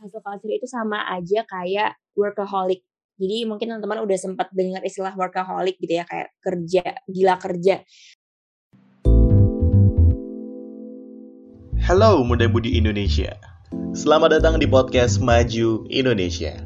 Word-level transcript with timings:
hustle 0.00 0.24
culture 0.24 0.48
itu 0.48 0.64
sama 0.64 1.04
aja 1.12 1.44
kayak 1.44 1.92
workaholic. 2.16 2.80
Jadi 3.20 3.44
mungkin 3.44 3.68
teman-teman 3.68 4.00
udah 4.00 4.16
sempat 4.16 4.48
dengar 4.56 4.80
istilah 4.80 5.12
workaholic 5.12 5.76
gitu 5.76 6.00
ya, 6.00 6.08
kayak 6.08 6.32
kerja, 6.40 7.04
gila 7.04 7.36
kerja. 7.36 7.84
Halo 11.84 12.24
Muda 12.24 12.48
Budi 12.48 12.80
Indonesia. 12.80 13.36
Selamat 13.92 14.40
datang 14.40 14.56
di 14.56 14.64
podcast 14.64 15.20
Maju 15.20 15.84
Indonesia. 15.92 16.64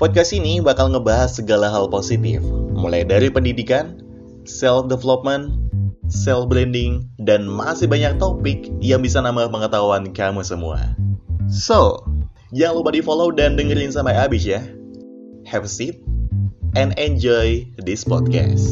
Podcast 0.00 0.32
ini 0.32 0.64
bakal 0.64 0.96
ngebahas 0.96 1.28
segala 1.28 1.68
hal 1.68 1.92
positif, 1.92 2.40
mulai 2.72 3.04
dari 3.04 3.28
pendidikan, 3.28 4.00
self-development, 4.48 5.60
self-branding, 6.08 7.04
dan 7.20 7.44
masih 7.44 7.84
banyak 7.84 8.16
topik 8.16 8.64
yang 8.80 9.04
bisa 9.04 9.20
nambah 9.20 9.52
pengetahuan 9.52 10.08
kamu 10.16 10.40
semua. 10.40 10.96
So, 11.52 12.00
jangan 12.52 12.84
lupa 12.84 12.92
di-follow 12.92 13.32
dan 13.32 13.56
dengerin 13.56 13.88
sampai 13.88 14.12
habis 14.12 14.44
ya. 14.44 14.60
Have 15.48 15.64
a 15.64 15.72
seat 15.72 15.96
and 16.76 16.92
enjoy 17.00 17.64
this 17.80 18.04
podcast. 18.04 18.68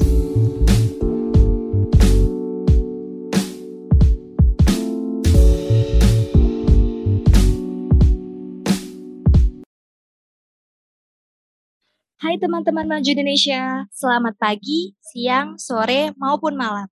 Hai 12.21 12.37
teman-teman 12.37 12.85
Maju 12.85 13.11
Indonesia, 13.17 13.89
selamat 13.97 14.37
pagi, 14.37 14.93
siang, 15.01 15.57
sore, 15.57 16.13
maupun 16.21 16.53
malam, 16.53 16.85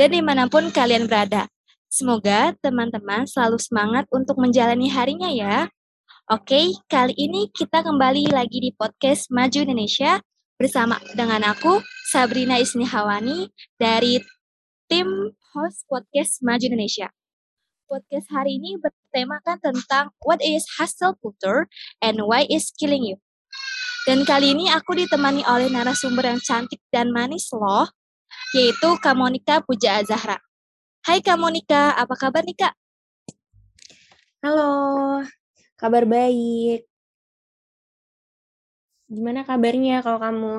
dan 0.00 0.08
di 0.08 0.24
mana 0.24 0.48
pun 0.48 0.72
kalian 0.72 1.04
berada. 1.04 1.52
Semoga 1.92 2.56
teman-teman 2.64 3.28
selalu 3.28 3.60
semangat 3.60 4.08
untuk 4.08 4.40
menjalani 4.40 4.88
harinya 4.88 5.28
ya. 5.28 5.68
Oke, 6.30 6.78
kali 6.86 7.10
ini 7.18 7.50
kita 7.50 7.82
kembali 7.82 8.30
lagi 8.30 8.62
di 8.62 8.70
podcast 8.70 9.34
Maju 9.34 9.66
Indonesia 9.66 10.22
bersama 10.62 11.02
dengan 11.18 11.42
aku, 11.42 11.82
Sabrina 12.06 12.54
Isni 12.54 12.86
Hawani, 12.86 13.50
dari 13.74 14.22
tim 14.86 15.34
host 15.50 15.90
podcast 15.90 16.38
Maju 16.46 16.70
Indonesia. 16.70 17.10
Podcast 17.90 18.30
hari 18.30 18.62
ini 18.62 18.78
bertemakan 18.78 19.58
tentang 19.58 20.14
what 20.22 20.38
is 20.38 20.62
hustle 20.78 21.18
culture 21.18 21.66
and 21.98 22.22
why 22.22 22.46
is 22.46 22.70
killing 22.78 23.02
you. 23.02 23.18
Dan 24.06 24.22
kali 24.22 24.54
ini 24.54 24.70
aku 24.70 24.94
ditemani 24.94 25.42
oleh 25.50 25.66
narasumber 25.66 26.30
yang 26.30 26.38
cantik 26.38 26.78
dan 26.94 27.10
manis 27.10 27.50
loh, 27.50 27.90
yaitu 28.54 28.94
Kak 29.02 29.18
Monika 29.18 29.66
Puja 29.66 29.98
Azahra. 29.98 30.38
Hai 31.02 31.26
Kak 31.26 31.42
Monika, 31.42 31.90
apa 31.98 32.14
kabar 32.14 32.46
nih 32.46 32.54
Kak? 32.54 32.78
Halo, 34.46 35.26
kabar 35.80 36.04
baik. 36.04 36.84
Gimana 39.08 39.48
kabarnya 39.48 40.04
kalau 40.04 40.20
kamu? 40.20 40.54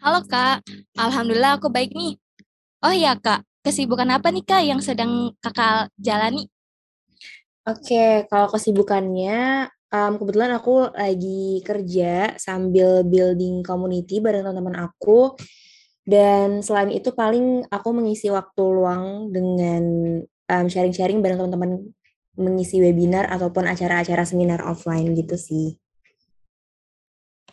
Halo 0.00 0.20
Kak, 0.24 0.64
Alhamdulillah 0.96 1.60
aku 1.60 1.68
baik 1.68 1.92
nih. 1.92 2.16
Oh 2.80 2.90
iya 2.90 3.14
Kak, 3.14 3.44
kesibukan 3.60 4.08
apa 4.08 4.32
nih 4.32 4.42
Kak 4.42 4.62
yang 4.64 4.80
sedang 4.80 5.36
Kakak 5.44 5.92
jalani? 6.00 6.48
Oke, 7.68 8.26
kalau 8.26 8.50
kesibukannya 8.50 9.68
um, 9.92 10.12
kebetulan 10.18 10.56
aku 10.56 10.90
lagi 10.96 11.62
kerja 11.62 12.34
sambil 12.40 13.04
building 13.06 13.62
community 13.62 14.18
bareng 14.18 14.48
teman-teman 14.48 14.90
aku. 14.90 15.36
Dan 16.02 16.66
selain 16.66 16.90
itu 16.90 17.14
paling 17.14 17.68
aku 17.70 17.94
mengisi 17.94 18.26
waktu 18.26 18.64
luang 18.64 19.30
dengan 19.30 19.84
um, 20.50 20.66
sharing-sharing 20.66 21.22
bareng 21.22 21.38
teman-teman 21.38 21.94
mengisi 22.36 22.80
webinar 22.80 23.28
ataupun 23.28 23.68
acara-acara 23.68 24.24
seminar 24.24 24.64
offline 24.64 25.12
gitu 25.12 25.36
sih. 25.36 25.76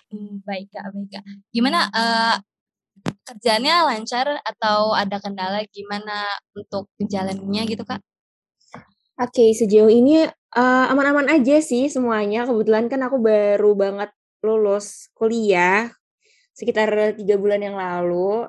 Hmm, 0.10 0.42
baik 0.42 0.72
kak, 0.74 0.90
baik 0.90 1.10
kak. 1.14 1.24
Gimana 1.54 1.86
uh, 1.92 2.36
kerjanya 3.28 3.86
lancar 3.86 4.40
atau 4.42 4.96
ada 4.96 5.22
kendala 5.22 5.62
gimana 5.70 6.26
untuk 6.56 6.90
menjalannya 6.98 7.62
gitu 7.70 7.84
kak? 7.86 8.02
Oke, 9.20 9.36
okay, 9.36 9.50
sejauh 9.52 9.92
ini 9.92 10.24
uh, 10.56 10.86
aman-aman 10.90 11.28
aja 11.28 11.60
sih 11.60 11.92
semuanya. 11.92 12.48
Kebetulan 12.48 12.88
kan 12.88 13.04
aku 13.04 13.20
baru 13.20 13.76
banget 13.76 14.10
lulus 14.40 15.12
kuliah 15.12 15.92
sekitar 16.56 17.20
tiga 17.20 17.36
bulan 17.36 17.60
yang 17.60 17.76
lalu. 17.76 18.48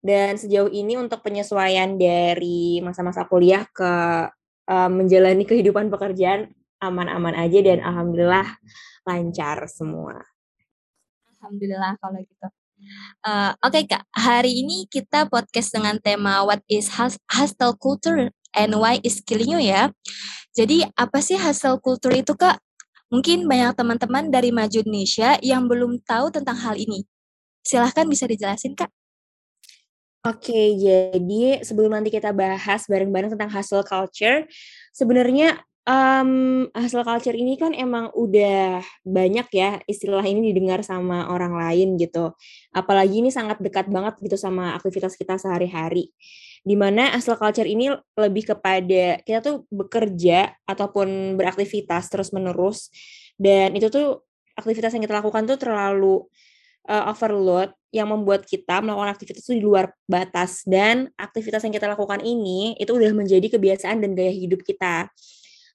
Dan 0.00 0.40
sejauh 0.40 0.72
ini 0.72 0.96
untuk 0.96 1.20
penyesuaian 1.20 2.00
dari 2.00 2.80
masa-masa 2.80 3.28
kuliah 3.28 3.68
ke 3.68 3.92
uh, 4.70 4.86
menjalani 4.86 5.42
kehidupan 5.42 5.90
pekerjaan 5.90 6.54
aman-aman 6.78 7.34
aja 7.34 7.58
dan 7.60 7.82
alhamdulillah 7.82 8.46
lancar 9.04 9.66
semua. 9.66 10.22
Alhamdulillah 11.36 11.98
kalau 11.98 12.22
gitu. 12.22 12.46
Uh, 13.20 13.52
Oke 13.60 13.84
okay, 13.84 13.92
kak, 13.92 14.08
hari 14.16 14.64
ini 14.64 14.88
kita 14.88 15.28
podcast 15.28 15.74
dengan 15.74 16.00
tema 16.00 16.40
What 16.46 16.64
is 16.70 16.88
Hustle 17.28 17.76
Culture 17.76 18.32
and 18.56 18.72
why 18.80 18.96
is 19.04 19.20
killing 19.20 19.52
you 19.52 19.60
ya. 19.60 19.92
Jadi 20.56 20.88
apa 20.96 21.20
sih 21.20 21.36
hasil 21.36 21.82
kultur 21.84 22.16
itu 22.16 22.32
kak? 22.32 22.56
Mungkin 23.10 23.44
banyak 23.50 23.74
teman-teman 23.74 24.30
dari 24.30 24.54
Maju 24.54 24.86
Indonesia 24.86 25.36
yang 25.42 25.66
belum 25.66 26.00
tahu 26.06 26.30
tentang 26.30 26.56
hal 26.56 26.78
ini. 26.78 27.04
Silahkan 27.60 28.06
bisa 28.08 28.24
dijelasin 28.24 28.72
kak. 28.78 28.88
Oke, 30.20 30.76
jadi 30.76 31.64
sebelum 31.64 31.96
nanti 31.96 32.12
kita 32.12 32.36
bahas 32.36 32.84
bareng-bareng 32.84 33.32
tentang 33.32 33.48
hustle 33.56 33.80
culture, 33.88 34.44
sebenarnya 34.92 35.56
um, 35.88 36.68
hustle 36.76 37.08
culture 37.08 37.32
ini 37.32 37.56
kan 37.56 37.72
emang 37.72 38.12
udah 38.12 38.84
banyak 39.00 39.48
ya 39.48 39.80
istilah 39.88 40.20
ini 40.20 40.52
didengar 40.52 40.84
sama 40.84 41.32
orang 41.32 41.56
lain 41.56 41.96
gitu. 41.96 42.36
Apalagi 42.76 43.24
ini 43.24 43.32
sangat 43.32 43.64
dekat 43.64 43.88
banget 43.88 44.20
gitu 44.20 44.36
sama 44.36 44.76
aktivitas 44.76 45.16
kita 45.16 45.40
sehari-hari 45.40 46.12
di 46.60 46.76
mana 46.76 47.16
hustle 47.16 47.40
culture 47.40 47.64
ini 47.64 47.88
lebih 48.20 48.52
kepada 48.52 49.24
kita 49.24 49.40
tuh 49.40 49.64
bekerja 49.72 50.52
ataupun 50.68 51.40
beraktivitas 51.40 52.12
terus 52.12 52.36
menerus 52.36 52.92
dan 53.40 53.72
itu 53.72 53.88
tuh 53.88 54.28
aktivitas 54.52 54.92
yang 54.92 55.00
kita 55.00 55.24
lakukan 55.24 55.48
tuh 55.48 55.56
terlalu 55.56 56.28
uh, 56.88 57.10
overload 57.10 57.74
yang 57.90 58.06
membuat 58.06 58.46
kita 58.46 58.78
melakukan 58.80 59.10
aktivitas 59.10 59.42
itu 59.50 59.58
di 59.58 59.64
luar 59.66 59.90
batas. 60.06 60.62
Dan 60.62 61.10
aktivitas 61.18 61.66
yang 61.66 61.74
kita 61.74 61.90
lakukan 61.90 62.22
ini 62.22 62.78
itu 62.78 62.94
udah 62.94 63.10
menjadi 63.10 63.50
kebiasaan 63.50 63.98
dan 63.98 64.14
gaya 64.14 64.30
hidup 64.30 64.62
kita. 64.62 65.10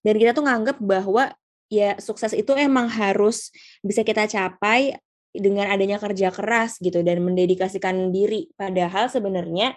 Dan 0.02 0.16
kita 0.16 0.32
tuh 0.32 0.48
nganggap 0.48 0.80
bahwa 0.80 1.36
ya 1.68 1.98
sukses 2.00 2.32
itu 2.32 2.54
emang 2.56 2.88
harus 2.88 3.52
bisa 3.84 4.06
kita 4.06 4.30
capai 4.30 4.96
dengan 5.36 5.68
adanya 5.68 6.00
kerja 6.00 6.32
keras 6.32 6.80
gitu 6.80 7.04
dan 7.04 7.20
mendedikasikan 7.20 8.16
diri. 8.16 8.48
Padahal 8.56 9.12
sebenarnya 9.12 9.76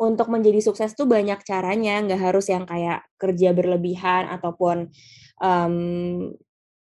untuk 0.00 0.32
menjadi 0.32 0.58
sukses 0.58 0.96
tuh 0.96 1.06
banyak 1.06 1.38
caranya, 1.46 2.02
nggak 2.02 2.18
harus 2.32 2.50
yang 2.50 2.66
kayak 2.66 3.06
kerja 3.20 3.54
berlebihan 3.54 4.26
ataupun 4.26 4.90
um, 5.38 5.76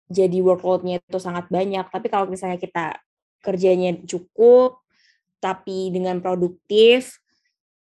jadi 0.07 0.39
workload-nya 0.41 1.03
itu 1.03 1.19
sangat 1.19 1.51
banyak. 1.51 1.85
Tapi 1.91 2.07
kalau 2.07 2.31
misalnya 2.31 2.57
kita 2.57 2.95
kerjanya 3.47 3.95
cukup, 4.03 4.83
tapi 5.39 5.95
dengan 5.95 6.19
produktif, 6.19 7.23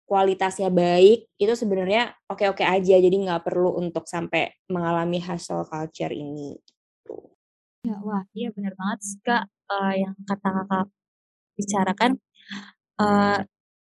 kualitasnya 0.07 0.71
baik, 0.71 1.27
itu 1.35 1.53
sebenarnya 1.59 2.15
oke-oke 2.31 2.63
aja. 2.63 2.95
Jadi 2.95 3.15
nggak 3.27 3.43
perlu 3.43 3.75
untuk 3.75 4.07
sampai 4.07 4.55
mengalami 4.71 5.19
hustle 5.19 5.67
culture 5.67 6.15
ini. 6.15 6.55
Ya, 7.83 7.97
wah, 7.99 8.23
iya 8.37 8.53
benar 8.53 8.77
banget 8.77 8.99
sih 9.01 9.17
kak 9.25 9.49
uh, 9.67 9.93
yang 9.97 10.13
kata 10.23 10.49
kakak 10.53 10.87
bicarakan. 11.57 12.11
Uh, 13.01 13.41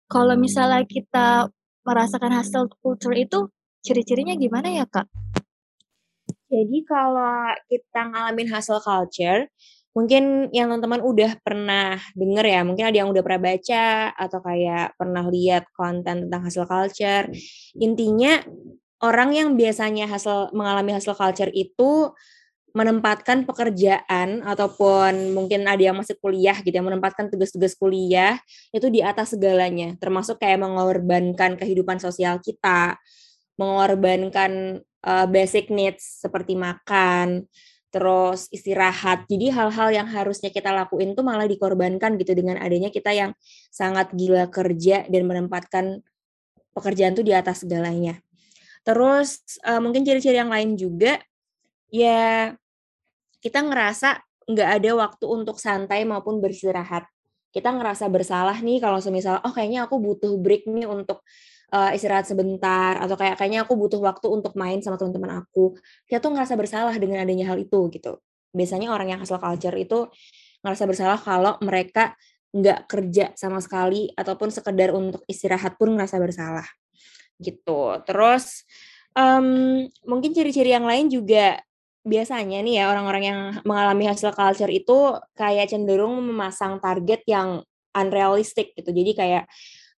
kalau 0.09 0.39
misalnya 0.39 0.87
kita 0.87 1.51
merasakan 1.83 2.33
hustle 2.33 2.71
culture 2.81 3.13
itu, 3.13 3.51
ciri-cirinya 3.85 4.35
gimana 4.35 4.73
ya, 4.73 4.85
Kak? 4.89 5.07
Jadi 6.49 6.81
kalau 6.81 7.53
kita 7.69 8.09
ngalamin 8.09 8.49
hustle 8.49 8.81
culture, 8.81 9.45
mungkin 9.99 10.47
yang 10.55 10.71
teman-teman 10.71 11.03
udah 11.03 11.31
pernah 11.43 11.99
denger 12.15 12.45
ya, 12.47 12.61
mungkin 12.63 12.87
ada 12.87 12.97
yang 13.03 13.11
udah 13.11 13.19
pernah 13.19 13.51
baca 13.51 14.15
atau 14.15 14.39
kayak 14.39 14.95
pernah 14.95 15.27
lihat 15.27 15.67
konten 15.75 16.31
tentang 16.31 16.41
hustle 16.47 16.63
culture. 16.63 17.27
Intinya 17.75 18.39
orang 19.03 19.35
yang 19.35 19.59
biasanya 19.59 20.07
hasil 20.07 20.55
mengalami 20.55 20.95
hustle 20.95 21.19
culture 21.19 21.51
itu 21.51 22.15
menempatkan 22.71 23.49
pekerjaan 23.49 24.45
ataupun 24.45 25.33
mungkin 25.33 25.65
ada 25.65 25.81
yang 25.81 25.97
masih 25.97 26.15
kuliah 26.21 26.53
gitu 26.61 26.71
yang 26.71 26.85
menempatkan 26.85 27.27
tugas-tugas 27.27 27.73
kuliah 27.73 28.37
itu 28.69 28.93
di 28.93 29.01
atas 29.01 29.33
segalanya 29.33 29.97
termasuk 29.97 30.37
kayak 30.37 30.61
mengorbankan 30.61 31.57
kehidupan 31.57 31.97
sosial 31.97 32.37
kita 32.37 33.01
mengorbankan 33.57 34.85
uh, 35.01 35.25
basic 35.25 35.73
needs 35.73 36.21
seperti 36.21 36.53
makan 36.53 37.49
terus 37.89 38.45
istirahat 38.53 39.25
jadi 39.25 39.49
hal-hal 39.53 39.89
yang 39.89 40.07
harusnya 40.09 40.53
kita 40.53 40.69
lakuin 40.69 41.17
tuh 41.17 41.25
malah 41.25 41.49
dikorbankan 41.49 42.15
gitu 42.21 42.37
dengan 42.37 42.61
adanya 42.61 42.93
kita 42.93 43.09
yang 43.13 43.33
sangat 43.73 44.13
gila 44.13 44.49
kerja 44.49 45.09
dan 45.09 45.23
menempatkan 45.25 46.05
pekerjaan 46.73 47.17
tuh 47.17 47.25
di 47.25 47.33
atas 47.33 47.65
segalanya 47.65 48.21
terus 48.85 49.41
uh, 49.65 49.81
mungkin 49.81 50.05
ciri-ciri 50.05 50.37
yang 50.37 50.53
lain 50.53 50.77
juga 50.77 51.17
ya 51.89 52.53
kita 53.41 53.65
ngerasa 53.65 54.21
nggak 54.49 54.69
ada 54.81 54.91
waktu 54.97 55.25
untuk 55.29 55.61
santai 55.61 56.03
maupun 56.03 56.41
beristirahat. 56.41 57.05
Kita 57.49 57.73
ngerasa 57.73 58.09
bersalah 58.09 58.57
nih 58.61 58.81
kalau 58.81 59.01
semisal, 59.01 59.41
oh 59.41 59.53
kayaknya 59.53 59.85
aku 59.85 59.97
butuh 59.97 60.33
break 60.37 60.69
nih 60.69 60.85
untuk 60.85 61.21
uh, 61.71 61.91
istirahat 61.93 62.25
sebentar 62.29 62.97
atau 62.99 63.15
kayak 63.15 63.37
kayaknya 63.39 63.65
aku 63.65 63.77
butuh 63.77 64.01
waktu 64.01 64.27
untuk 64.29 64.53
main 64.57 64.81
sama 64.81 64.97
teman-teman 64.97 65.45
aku. 65.45 65.77
Kita 66.05 66.21
tuh 66.21 66.33
ngerasa 66.35 66.53
bersalah 66.57 66.95
dengan 66.97 67.23
adanya 67.23 67.49
hal 67.53 67.57
itu 67.61 67.89
gitu. 67.93 68.19
Biasanya 68.53 68.89
orang 68.89 69.13
yang 69.13 69.19
hustle 69.21 69.41
culture 69.41 69.77
itu 69.77 70.09
ngerasa 70.65 70.83
bersalah 70.89 71.19
kalau 71.21 71.55
mereka 71.63 72.17
nggak 72.49 72.89
kerja 72.89 73.25
sama 73.37 73.61
sekali 73.61 74.09
ataupun 74.17 74.49
sekedar 74.49 74.89
untuk 74.89 75.21
istirahat 75.29 75.77
pun 75.77 75.93
ngerasa 75.93 76.17
bersalah 76.17 76.65
gitu. 77.37 78.01
Terus 78.03 78.65
um, 79.13 79.85
mungkin 80.03 80.33
ciri-ciri 80.33 80.73
yang 80.73 80.85
lain 80.85 81.07
juga 81.07 81.61
biasanya 82.03 82.65
nih 82.65 82.81
ya 82.81 82.89
orang-orang 82.89 83.23
yang 83.23 83.39
mengalami 83.67 84.09
hustle 84.09 84.33
culture 84.33 84.71
itu 84.71 85.13
kayak 85.37 85.69
cenderung 85.69 86.25
memasang 86.25 86.81
target 86.81 87.21
yang 87.29 87.61
unrealistic 87.93 88.73
gitu. 88.73 88.89
Jadi 88.89 89.11
kayak 89.13 89.43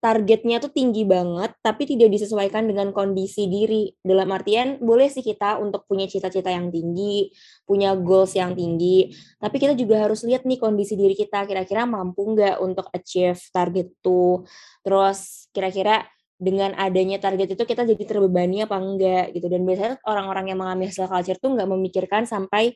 targetnya 0.01 0.65
tuh 0.65 0.73
tinggi 0.73 1.05
banget 1.05 1.53
tapi 1.61 1.85
tidak 1.85 2.09
disesuaikan 2.09 2.65
dengan 2.65 2.89
kondisi 2.91 3.47
diri. 3.47 3.93
Dalam 4.01 4.33
artian 4.33 4.81
boleh 4.81 5.13
sih 5.13 5.21
kita 5.21 5.61
untuk 5.61 5.85
punya 5.85 6.09
cita-cita 6.09 6.49
yang 6.49 6.73
tinggi, 6.73 7.29
punya 7.69 7.93
goals 7.93 8.33
yang 8.33 8.57
tinggi, 8.57 9.13
tapi 9.37 9.61
kita 9.61 9.77
juga 9.77 10.09
harus 10.09 10.25
lihat 10.25 10.49
nih 10.49 10.57
kondisi 10.57 10.97
diri 10.97 11.13
kita 11.13 11.45
kira-kira 11.45 11.85
mampu 11.85 12.33
nggak 12.33 12.57
untuk 12.65 12.89
achieve 12.97 13.39
target 13.53 13.93
tuh. 14.01 14.49
Terus 14.81 15.47
kira-kira 15.53 16.09
dengan 16.41 16.73
adanya 16.81 17.21
target 17.21 17.53
itu 17.53 17.65
kita 17.69 17.85
jadi 17.85 18.01
terbebani 18.09 18.65
apa 18.65 18.81
enggak 18.81 19.37
gitu 19.37 19.53
dan 19.53 19.61
biasanya 19.69 20.01
orang-orang 20.09 20.49
yang 20.49 20.59
mengalami 20.65 20.89
hustle 20.89 21.05
culture 21.05 21.37
tuh 21.37 21.53
nggak 21.53 21.69
memikirkan 21.69 22.25
sampai 22.25 22.73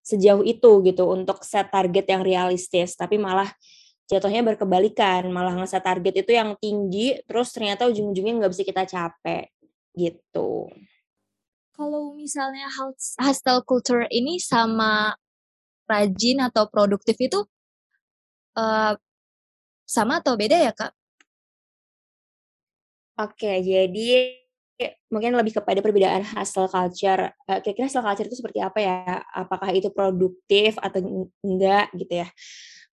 sejauh 0.00 0.40
itu 0.40 0.80
gitu 0.88 1.04
untuk 1.12 1.44
set 1.44 1.68
target 1.68 2.08
yang 2.08 2.24
realistis 2.24 2.96
tapi 2.96 3.20
malah 3.20 3.48
jatuhnya 4.10 4.44
berkebalikan 4.44 5.28
malah 5.32 5.56
ngeset 5.56 5.80
target 5.80 6.24
itu 6.24 6.32
yang 6.36 6.56
tinggi 6.60 7.20
terus 7.24 7.50
ternyata 7.52 7.88
ujung-ujungnya 7.88 8.44
nggak 8.44 8.52
bisa 8.52 8.64
kita 8.64 8.84
capek 8.84 9.48
gitu 9.96 10.68
kalau 11.74 12.14
misalnya 12.14 12.70
hustle 13.18 13.66
culture 13.66 14.06
ini 14.06 14.38
sama 14.38 15.16
rajin 15.90 16.38
atau 16.44 16.70
produktif 16.70 17.18
itu 17.18 17.42
uh, 18.56 18.94
sama 19.84 20.22
atau 20.22 20.34
beda 20.38 20.56
ya 20.56 20.72
kak? 20.72 20.92
Oke, 23.14 23.62
jadi 23.62 24.34
mungkin 25.06 25.38
lebih 25.38 25.54
kepada 25.62 25.78
perbedaan 25.78 26.26
hustle 26.34 26.66
culture. 26.66 27.30
Kira-kira 27.62 27.86
hustle 27.86 28.02
culture 28.02 28.26
itu 28.26 28.38
seperti 28.42 28.58
apa 28.58 28.78
ya? 28.82 29.22
Apakah 29.30 29.70
itu 29.70 29.86
produktif 29.94 30.74
atau 30.82 31.30
enggak 31.46 31.94
gitu 31.94 32.26
ya? 32.26 32.28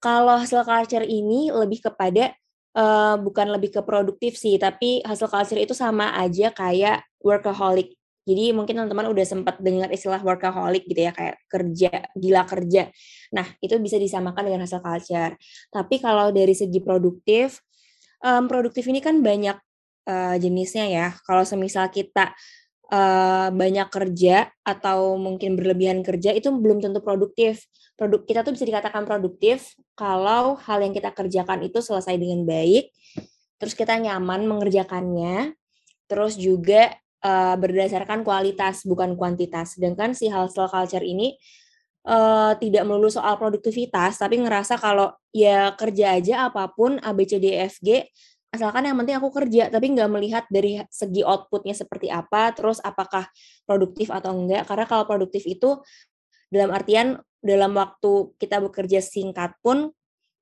Kalau 0.01 0.42
hustle 0.42 0.65
culture 0.65 1.06
ini 1.06 1.53
lebih 1.53 1.86
kepada 1.86 2.33
uh, 2.74 3.15
bukan 3.21 3.53
lebih 3.53 3.69
ke 3.69 3.81
produktif 3.86 4.33
sih, 4.33 4.57
tapi 4.57 5.06
hustle 5.06 5.30
culture 5.30 5.62
itu 5.62 5.77
sama 5.77 6.18
aja 6.18 6.50
kayak 6.50 7.06
workaholic. 7.21 7.94
Jadi 8.21 8.53
mungkin 8.53 8.77
teman-teman 8.77 9.09
udah 9.13 9.25
sempat 9.25 9.57
dengar 9.62 9.89
istilah 9.89 10.21
workaholic 10.21 10.86
gitu 10.89 11.06
ya, 11.06 11.13
kayak 11.13 11.42
kerja, 11.45 12.09
gila 12.13 12.45
kerja. 12.45 12.89
Nah, 13.33 13.45
itu 13.62 13.77
bisa 13.81 13.98
disamakan 13.98 14.45
dengan 14.45 14.62
hustle 14.65 14.81
culture. 14.81 15.38
Tapi 15.69 15.95
kalau 16.01 16.33
dari 16.33 16.54
segi 16.54 16.81
produktif, 16.81 17.62
um, 18.25 18.45
produktif 18.45 18.86
ini 18.89 19.01
kan 19.01 19.21
banyak 19.21 19.57
uh, 20.09 20.36
jenisnya 20.38 20.86
ya. 20.89 21.07
Kalau 21.25 21.45
semisal 21.45 21.89
kita 21.89 22.33
uh, 22.91 23.47
banyak 23.49 23.88
kerja 23.88 24.51
atau 24.61 25.15
mungkin 25.15 25.55
berlebihan 25.55 26.03
kerja 26.03 26.35
itu 26.35 26.51
belum 26.51 26.83
tentu 26.83 26.99
produktif. 26.99 27.65
Produk 27.95 28.21
kita 28.27 28.41
tuh 28.43 28.53
bisa 28.53 28.67
dikatakan 28.67 29.07
produktif 29.07 29.73
kalau 29.95 30.59
hal 30.67 30.83
yang 30.83 30.93
kita 30.93 31.13
kerjakan 31.13 31.63
itu 31.63 31.79
selesai 31.79 32.17
dengan 32.17 32.43
baik, 32.43 32.89
terus 33.61 33.77
kita 33.77 33.93
nyaman 33.97 34.49
mengerjakannya, 34.49 35.53
terus 36.09 36.33
juga 36.33 36.97
uh, 37.21 37.53
berdasarkan 37.61 38.25
kualitas 38.25 38.83
bukan 38.89 39.13
kuantitas. 39.13 39.77
Sedangkan 39.77 40.17
si 40.17 40.33
hustle 40.33 40.65
culture 40.65 41.05
ini 41.05 41.37
uh, 42.09 42.57
tidak 42.57 42.89
melulu 42.89 43.13
soal 43.13 43.37
produktivitas, 43.37 44.17
tapi 44.17 44.41
ngerasa 44.41 44.81
kalau 44.81 45.13
ya 45.29 45.77
kerja 45.77 46.17
aja 46.17 46.49
apa 46.49 46.73
pun 46.73 46.97
A 47.05 47.13
B 47.13 47.29
C 47.29 47.37
D 47.37 47.53
E 47.53 47.69
asalkan 48.51 48.83
yang 48.83 49.00
penting 49.00 49.15
aku 49.15 49.31
kerja 49.31 49.71
tapi 49.71 49.95
nggak 49.95 50.12
melihat 50.12 50.44
dari 50.51 50.83
segi 50.92 51.24
outputnya 51.24 51.71
seperti 51.71 52.12
apa 52.12 52.51
terus 52.51 52.83
apakah 52.83 53.31
produktif 53.63 54.12
atau 54.12 54.36
enggak. 54.36 54.68
Karena 54.68 54.86
kalau 54.86 55.07
produktif 55.07 55.48
itu 55.48 55.80
dalam 56.51 56.75
artian 56.75 57.15
dalam 57.39 57.71
waktu 57.74 58.36
kita 58.36 58.59
bekerja 58.59 59.00
singkat 59.00 59.56
pun 59.63 59.95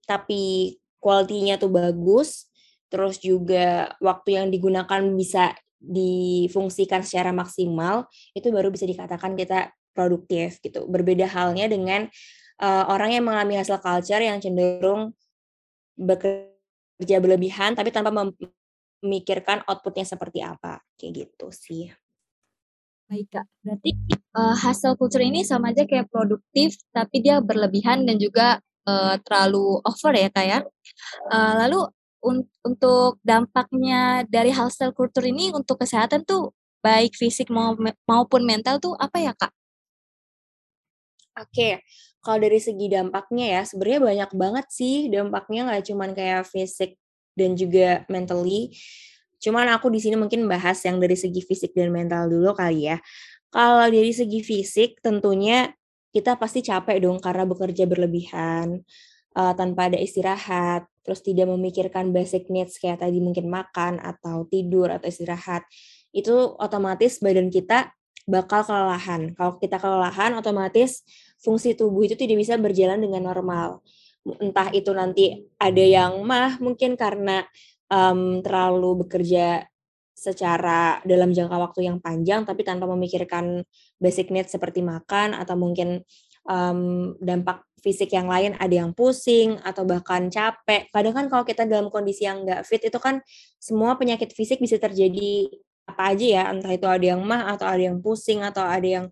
tapi 0.10 0.76
kualitinya 0.98 1.62
tuh 1.62 1.70
bagus 1.70 2.50
terus 2.90 3.22
juga 3.22 3.94
waktu 4.02 4.42
yang 4.42 4.48
digunakan 4.50 5.06
bisa 5.14 5.54
difungsikan 5.80 7.06
secara 7.06 7.30
maksimal 7.30 8.10
itu 8.34 8.50
baru 8.50 8.74
bisa 8.74 8.90
dikatakan 8.90 9.38
kita 9.38 9.70
produktif 9.94 10.58
gitu. 10.66 10.90
Berbeda 10.90 11.30
halnya 11.30 11.70
dengan 11.70 12.10
uh, 12.58 12.90
orang 12.90 13.16
yang 13.16 13.24
mengalami 13.30 13.62
hasil 13.62 13.78
culture 13.80 14.20
yang 14.20 14.42
cenderung 14.42 15.14
bekerja 15.94 16.59
kerja 17.00 17.24
berlebihan 17.24 17.80
tapi 17.80 17.96
tanpa 17.96 18.12
memikirkan 18.12 19.64
outputnya 19.64 20.04
seperti 20.04 20.44
apa 20.44 20.84
kayak 21.00 21.26
gitu 21.26 21.48
sih. 21.56 21.88
Baik 23.10 23.26
kak, 23.34 23.46
berarti 23.66 23.90
uh, 24.38 24.54
hasil 24.54 24.94
culture 24.94 25.24
ini 25.24 25.42
sama 25.42 25.74
aja 25.74 25.88
kayak 25.88 26.12
produktif 26.14 26.78
tapi 26.94 27.26
dia 27.26 27.42
berlebihan 27.42 28.06
dan 28.06 28.22
juga 28.22 28.62
uh, 28.86 29.18
terlalu 29.26 29.82
over 29.82 30.14
ya 30.14 30.30
kak 30.30 30.46
ya. 30.46 30.60
Uh, 31.32 31.54
lalu 31.66 31.80
un 32.20 32.44
untuk 32.68 33.18
dampaknya 33.24 34.28
dari 34.28 34.52
hasil 34.52 34.92
culture 34.92 35.26
ini 35.26 35.56
untuk 35.56 35.80
kesehatan 35.80 36.28
tuh 36.28 36.52
baik 36.84 37.16
fisik 37.16 37.48
maupun 38.06 38.42
mental 38.44 38.78
tuh 38.78 38.94
apa 39.00 39.18
ya 39.18 39.34
kak? 39.34 39.52
Oke, 41.40 41.80
kalau 42.20 42.40
dari 42.44 42.60
segi 42.60 42.92
dampaknya 42.92 43.60
ya, 43.60 43.62
sebenarnya 43.64 44.02
banyak 44.04 44.32
banget 44.36 44.66
sih 44.72 45.08
dampaknya 45.08 45.62
nggak 45.72 45.84
cuman 45.88 46.10
kayak 46.12 46.44
fisik 46.48 47.00
dan 47.36 47.56
juga 47.56 48.04
mentally. 48.12 48.76
Cuman 49.40 49.72
aku 49.72 49.88
di 49.88 50.04
sini 50.04 50.20
mungkin 50.20 50.44
bahas 50.52 50.84
yang 50.84 51.00
dari 51.00 51.16
segi 51.16 51.40
fisik 51.40 51.72
dan 51.72 51.96
mental 51.96 52.28
dulu 52.28 52.52
kali 52.52 52.92
ya. 52.92 53.00
Kalau 53.50 53.88
dari 53.88 54.12
segi 54.12 54.44
fisik 54.44 55.00
tentunya 55.00 55.72
kita 56.12 56.36
pasti 56.36 56.60
capek 56.60 57.08
dong 57.08 57.24
karena 57.24 57.48
bekerja 57.48 57.88
berlebihan, 57.88 58.84
uh, 59.40 59.54
tanpa 59.56 59.88
ada 59.88 59.98
istirahat, 59.98 60.86
terus 61.06 61.24
tidak 61.24 61.48
memikirkan 61.48 62.12
basic 62.12 62.52
needs 62.52 62.78
kayak 62.82 63.00
tadi 63.00 63.24
mungkin 63.24 63.48
makan 63.48 64.02
atau 64.04 64.44
tidur 64.52 64.92
atau 64.92 65.08
istirahat. 65.08 65.64
Itu 66.12 66.60
otomatis 66.60 67.24
badan 67.24 67.48
kita 67.48 67.94
bakal 68.30 68.66
kelelahan. 68.66 69.34
Kalau 69.34 69.58
kita 69.58 69.82
kelelahan 69.82 70.38
otomatis 70.38 71.02
fungsi 71.40 71.74
tubuh 71.74 72.06
itu 72.06 72.16
tidak 72.20 72.38
bisa 72.40 72.60
berjalan 72.60 73.00
dengan 73.00 73.26
normal. 73.26 73.82
Entah 74.44 74.70
itu 74.76 74.92
nanti 74.92 75.48
ada 75.58 75.84
yang 75.84 76.22
mah 76.28 76.60
mungkin 76.60 77.00
karena 77.00 77.48
um, 77.88 78.44
terlalu 78.44 79.08
bekerja 79.08 79.64
secara 80.12 81.00
dalam 81.08 81.32
jangka 81.32 81.56
waktu 81.56 81.88
yang 81.88 82.04
panjang 82.04 82.44
tapi 82.44 82.68
tanpa 82.68 82.84
memikirkan 82.92 83.64
basic 84.04 84.36
needs 84.36 84.52
seperti 84.52 84.84
makan 84.84 85.32
atau 85.32 85.56
mungkin 85.56 86.04
um, 86.44 87.16
dampak 87.24 87.64
fisik 87.80 88.12
yang 88.12 88.28
lain 88.28 88.60
ada 88.60 88.76
yang 88.84 88.92
pusing 88.92 89.56
atau 89.64 89.88
bahkan 89.88 90.28
capek. 90.28 90.92
Kadang 90.92 91.16
kan 91.16 91.26
kalau 91.32 91.44
kita 91.48 91.64
dalam 91.64 91.88
kondisi 91.88 92.28
yang 92.28 92.44
nggak 92.44 92.68
fit 92.68 92.84
itu 92.84 93.00
kan 93.00 93.24
semua 93.56 93.96
penyakit 93.96 94.36
fisik 94.36 94.60
bisa 94.60 94.76
terjadi 94.76 95.48
apa 95.88 96.14
aja 96.14 96.28
ya, 96.28 96.44
entah 96.54 96.70
itu 96.70 96.86
ada 96.86 97.02
yang 97.02 97.24
mah 97.26 97.50
atau 97.56 97.66
ada 97.66 97.82
yang 97.82 97.98
pusing 97.98 98.46
atau 98.46 98.62
ada 98.62 98.86
yang 98.86 99.06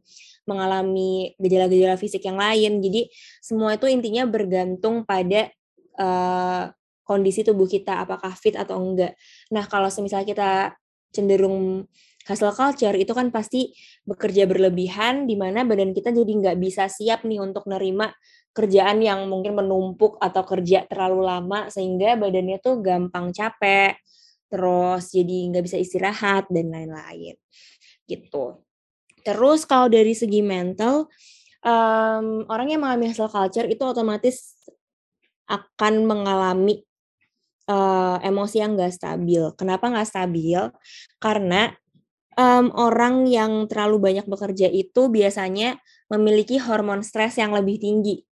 mengalami 0.48 1.36
gejala-gejala 1.38 2.00
fisik 2.00 2.24
yang 2.26 2.40
lain. 2.40 2.80
Jadi 2.80 3.12
semua 3.44 3.76
itu 3.76 3.86
intinya 3.92 4.24
bergantung 4.26 5.04
pada 5.04 5.52
uh, 6.00 6.72
kondisi 7.04 7.44
tubuh 7.44 7.68
kita 7.68 8.04
apakah 8.08 8.34
fit 8.36 8.56
atau 8.56 8.80
enggak. 8.80 9.16
Nah, 9.54 9.68
kalau 9.68 9.92
misalnya 10.02 10.28
kita 10.28 10.52
cenderung 11.12 11.88
hustle 12.28 12.52
culture 12.52 12.96
itu 13.00 13.16
kan 13.16 13.32
pasti 13.32 13.72
bekerja 14.04 14.44
berlebihan 14.44 15.24
di 15.24 15.40
mana 15.40 15.64
badan 15.64 15.96
kita 15.96 16.12
jadi 16.12 16.28
nggak 16.28 16.58
bisa 16.60 16.92
siap 16.92 17.24
nih 17.24 17.40
untuk 17.40 17.64
nerima 17.72 18.12
kerjaan 18.52 19.00
yang 19.00 19.32
mungkin 19.32 19.56
menumpuk 19.56 20.20
atau 20.20 20.44
kerja 20.44 20.84
terlalu 20.92 21.24
lama 21.24 21.72
sehingga 21.72 22.20
badannya 22.20 22.60
tuh 22.60 22.84
gampang 22.84 23.32
capek 23.32 23.96
terus 24.52 25.16
jadi 25.16 25.38
nggak 25.56 25.64
bisa 25.64 25.78
istirahat 25.80 26.52
dan 26.52 26.68
lain-lain 26.68 27.40
gitu. 28.08 28.67
Terus 29.28 29.68
kalau 29.68 29.92
dari 29.92 30.16
segi 30.16 30.40
mental, 30.40 31.12
um, 31.60 32.48
orang 32.48 32.72
yang 32.72 32.80
mengalami 32.80 33.12
hustle 33.12 33.28
culture 33.28 33.68
itu 33.68 33.84
otomatis 33.84 34.56
akan 35.52 36.08
mengalami 36.08 36.88
uh, 37.68 38.24
emosi 38.24 38.64
yang 38.64 38.80
nggak 38.80 38.96
stabil. 38.96 39.44
Kenapa 39.60 39.92
nggak 39.92 40.08
stabil? 40.08 40.72
Karena 41.20 41.76
um, 42.40 42.72
orang 42.72 43.28
yang 43.28 43.68
terlalu 43.68 44.00
banyak 44.00 44.26
bekerja 44.32 44.72
itu 44.72 45.12
biasanya 45.12 45.76
memiliki 46.08 46.56
hormon 46.56 47.04
stres 47.04 47.36
yang 47.36 47.52
lebih 47.52 47.84
tinggi 47.84 48.27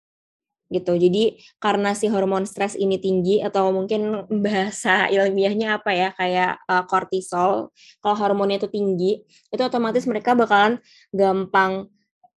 gitu. 0.75 0.99
Jadi 0.99 1.39
karena 1.63 1.95
si 1.95 2.11
hormon 2.11 2.43
stres 2.43 2.75
ini 2.75 2.99
tinggi 2.99 3.39
atau 3.39 3.71
mungkin 3.71 4.27
bahasa 4.43 5.07
ilmiahnya 5.07 5.79
apa 5.79 5.91
ya 5.95 6.09
kayak 6.19 6.67
uh, 6.67 6.83
kortisol, 6.91 7.71
kalau 8.03 8.17
hormonnya 8.19 8.59
itu 8.59 8.69
tinggi, 8.69 9.23
itu 9.23 9.63
otomatis 9.63 10.03
mereka 10.11 10.35
bakalan 10.35 10.83
gampang 11.15 11.87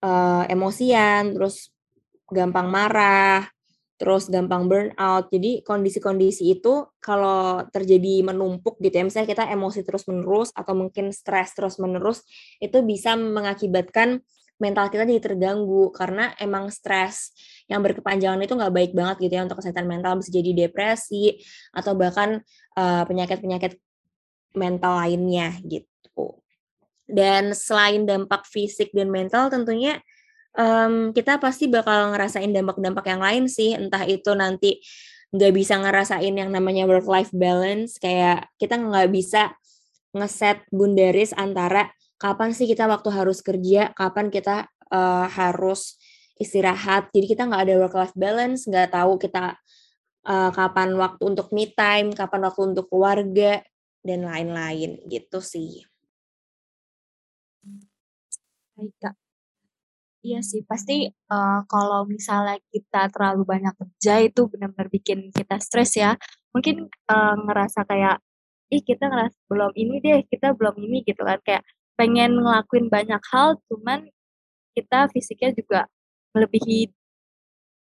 uh, 0.04 0.44
emosian, 0.52 1.32
terus 1.32 1.72
gampang 2.28 2.68
marah, 2.68 3.48
terus 3.96 4.28
gampang 4.28 4.68
burnout. 4.68 5.32
Jadi 5.32 5.64
kondisi-kondisi 5.64 6.52
itu 6.52 6.84
kalau 7.00 7.64
terjadi 7.72 8.20
menumpuk 8.28 8.76
gitu 8.84 8.92
ya, 8.92 9.24
kita 9.24 9.48
emosi 9.48 9.80
terus-menerus 9.82 10.52
atau 10.52 10.76
mungkin 10.76 11.10
stres 11.16 11.56
terus-menerus, 11.56 12.22
itu 12.60 12.84
bisa 12.84 13.16
mengakibatkan 13.16 14.20
mental 14.56 14.88
kita 14.88 15.04
jadi 15.04 15.20
terganggu 15.20 15.92
karena 15.92 16.32
emang 16.40 16.72
stres 16.72 17.32
yang 17.68 17.84
berkepanjangan 17.84 18.40
itu 18.40 18.54
nggak 18.56 18.74
baik 18.74 18.92
banget 18.96 19.16
gitu 19.28 19.32
ya 19.36 19.42
untuk 19.44 19.60
kesehatan 19.60 19.84
mental 19.84 20.16
bisa 20.16 20.30
jadi 20.32 20.66
depresi 20.66 21.36
atau 21.74 21.92
bahkan 21.92 22.40
penyakit-penyakit 22.76 23.72
uh, 23.76 23.80
mental 24.56 24.92
lainnya 25.00 25.56
gitu. 25.64 26.40
Dan 27.06 27.54
selain 27.54 28.08
dampak 28.08 28.48
fisik 28.48 28.90
dan 28.96 29.12
mental 29.12 29.52
tentunya 29.52 30.00
um, 30.56 31.12
kita 31.12 31.38
pasti 31.38 31.68
bakal 31.70 32.10
ngerasain 32.16 32.50
dampak-dampak 32.50 33.04
yang 33.06 33.22
lain 33.22 33.44
sih 33.46 33.76
entah 33.76 34.02
itu 34.08 34.32
nanti 34.32 34.80
nggak 35.30 35.52
bisa 35.52 35.76
ngerasain 35.78 36.34
yang 36.34 36.50
namanya 36.50 36.88
work 36.88 37.06
life 37.06 37.30
balance 37.30 38.00
kayak 38.00 38.48
kita 38.56 38.80
nggak 38.80 39.12
bisa 39.12 39.52
ngeset 40.16 40.64
bundaris 40.72 41.36
antara 41.36 41.92
kapan 42.16 42.50
sih 42.56 42.68
kita 42.68 42.88
waktu 42.88 43.08
harus 43.12 43.40
kerja, 43.44 43.92
kapan 43.92 44.32
kita 44.32 44.68
uh, 44.92 45.28
harus 45.28 46.00
istirahat. 46.36 47.08
Jadi 47.12 47.26
kita 47.32 47.48
nggak 47.48 47.62
ada 47.68 47.74
work 47.80 47.96
life 47.96 48.16
balance, 48.16 48.68
nggak 48.68 48.92
tahu 48.92 49.16
kita 49.20 49.56
uh, 50.28 50.50
kapan 50.52 50.96
waktu 50.96 51.22
untuk 51.24 51.48
me 51.52 51.72
time, 51.72 52.12
kapan 52.12 52.40
waktu 52.48 52.60
untuk 52.76 52.86
keluarga 52.92 53.60
dan 54.04 54.24
lain-lain 54.24 55.00
gitu 55.08 55.40
sih. 55.40 55.84
Kak. 58.76 59.16
Iya 60.26 60.42
sih, 60.42 60.66
pasti 60.66 61.06
uh, 61.06 61.60
kalau 61.70 62.02
misalnya 62.02 62.58
kita 62.74 63.08
terlalu 63.14 63.46
banyak 63.46 63.74
kerja 63.78 64.14
itu 64.26 64.50
benar-benar 64.50 64.90
bikin 64.90 65.30
kita 65.30 65.56
stres 65.62 65.94
ya. 65.94 66.18
Mungkin 66.50 66.90
uh, 66.90 67.34
ngerasa 67.46 67.86
kayak, 67.86 68.18
ih 68.74 68.82
kita 68.82 69.06
ngerasa 69.06 69.38
belum 69.46 69.72
ini 69.78 69.94
deh, 70.02 70.20
kita 70.26 70.52
belum 70.58 70.82
ini 70.82 71.06
gitu 71.06 71.22
kan. 71.22 71.38
Kayak 71.46 71.62
pengen 71.96 72.38
ngelakuin 72.38 72.86
banyak 72.92 73.22
hal 73.32 73.56
cuman 73.66 74.06
kita 74.76 75.08
fisiknya 75.10 75.56
juga 75.56 75.80
melebihi 76.36 76.92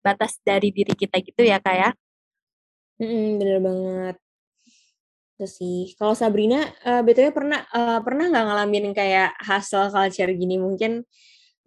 batas 0.01 0.41
dari 0.41 0.73
diri 0.73 0.97
kita 0.97 1.21
gitu 1.21 1.45
ya 1.45 1.61
kak 1.61 1.77
ya? 1.77 1.91
Mm, 2.99 3.39
bener 3.39 3.59
banget. 3.61 4.17
Itu 5.37 5.47
sih. 5.47 5.79
Kalau 6.01 6.17
Sabrina 6.17 6.65
uh, 6.83 7.05
betulnya 7.05 7.31
pernah 7.31 7.61
uh, 7.71 8.01
pernah 8.03 8.27
nggak 8.33 8.45
ngalamin 8.49 8.87
kayak 8.97 9.37
hustle 9.45 9.93
culture 9.93 10.33
gini? 10.33 10.57
Mungkin 10.59 11.05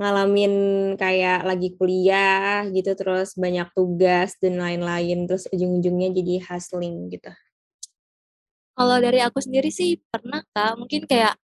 ngalamin 0.02 0.54
kayak 0.98 1.46
lagi 1.46 1.78
kuliah 1.78 2.66
gitu 2.74 2.98
terus 2.98 3.38
banyak 3.38 3.70
tugas 3.78 4.34
dan 4.42 4.58
lain-lain 4.58 5.30
terus 5.30 5.46
ujung-ujungnya 5.54 6.10
jadi 6.10 6.42
hustling 6.50 7.14
gitu. 7.14 7.30
Kalau 8.74 8.98
dari 8.98 9.22
aku 9.22 9.38
sendiri 9.38 9.70
sih 9.70 10.02
pernah 10.10 10.42
kak. 10.52 10.74
Mungkin 10.82 11.06
kayak 11.06 11.38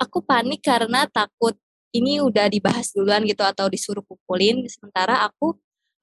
aku 0.00 0.24
panik 0.24 0.64
karena 0.64 1.04
takut 1.08 1.54
ini 1.94 2.18
udah 2.18 2.50
dibahas 2.50 2.90
duluan 2.90 3.22
gitu 3.22 3.46
atau 3.46 3.70
disuruh 3.70 4.02
kumpulin 4.02 4.66
sementara 4.66 5.22
aku 5.22 5.54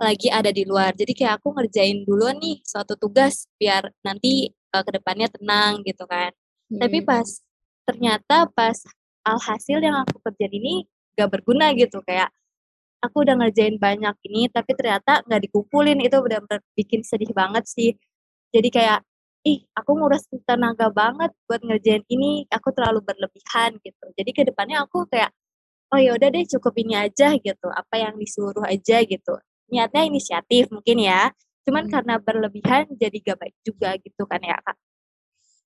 lagi 0.02 0.34
ada 0.34 0.50
di 0.50 0.66
luar. 0.66 0.98
Jadi 0.98 1.14
kayak 1.14 1.38
aku 1.44 1.54
ngerjain 1.54 2.02
duluan 2.08 2.40
nih 2.42 2.58
suatu 2.66 2.98
tugas 2.98 3.46
biar 3.62 3.92
nanti 4.02 4.50
uh, 4.74 4.82
ke 4.82 4.92
depannya 4.98 5.30
tenang 5.30 5.86
gitu 5.86 6.08
kan. 6.10 6.34
Hmm. 6.72 6.80
tapi 6.80 7.04
pas 7.04 7.28
ternyata 7.84 8.48
pas 8.56 8.80
alhasil 9.28 9.84
yang 9.84 10.08
aku 10.08 10.24
kerjain 10.24 10.56
ini 10.56 10.88
gak 11.20 11.30
berguna 11.30 11.76
gitu. 11.78 12.00
Kayak 12.02 12.32
aku 13.04 13.28
udah 13.28 13.36
ngerjain 13.38 13.76
banyak 13.78 14.16
ini 14.32 14.48
tapi 14.50 14.72
ternyata 14.74 15.22
nggak 15.28 15.42
dikumpulin. 15.52 16.00
Itu 16.02 16.24
benar-benar 16.24 16.64
bikin 16.74 17.06
sedih 17.06 17.30
banget 17.36 17.68
sih. 17.70 17.94
Jadi 18.56 18.70
kayak 18.74 19.06
ih 19.42 19.66
aku 19.74 19.92
nguras 19.98 20.24
tenaga 20.46 20.94
banget 20.94 21.34
buat 21.50 21.62
ngerjain 21.66 22.06
ini 22.10 22.46
aku 22.50 22.70
terlalu 22.76 23.02
berlebihan 23.02 23.78
gitu. 23.82 24.06
Jadi 24.14 24.32
ke 24.34 24.42
depannya 24.46 24.86
aku 24.86 25.10
kayak 25.10 25.34
oh 25.92 26.00
ya 26.00 26.16
udah 26.16 26.30
deh 26.30 26.46
cukup 26.58 26.74
ini 26.78 26.94
aja 26.98 27.34
gitu. 27.38 27.68
Apa 27.74 27.96
yang 27.98 28.16
disuruh 28.22 28.66
aja 28.66 29.02
gitu. 29.02 29.34
Niatnya 29.72 30.06
inisiatif 30.06 30.70
mungkin 30.70 31.02
ya 31.02 31.32
cuman 31.62 31.86
hmm. 31.86 31.94
karena 31.94 32.16
berlebihan 32.18 32.90
jadi 32.98 33.18
gak 33.22 33.38
baik 33.38 33.56
juga 33.62 33.94
gitu 34.02 34.24
kan 34.26 34.42
ya 34.42 34.58
kak? 34.66 34.78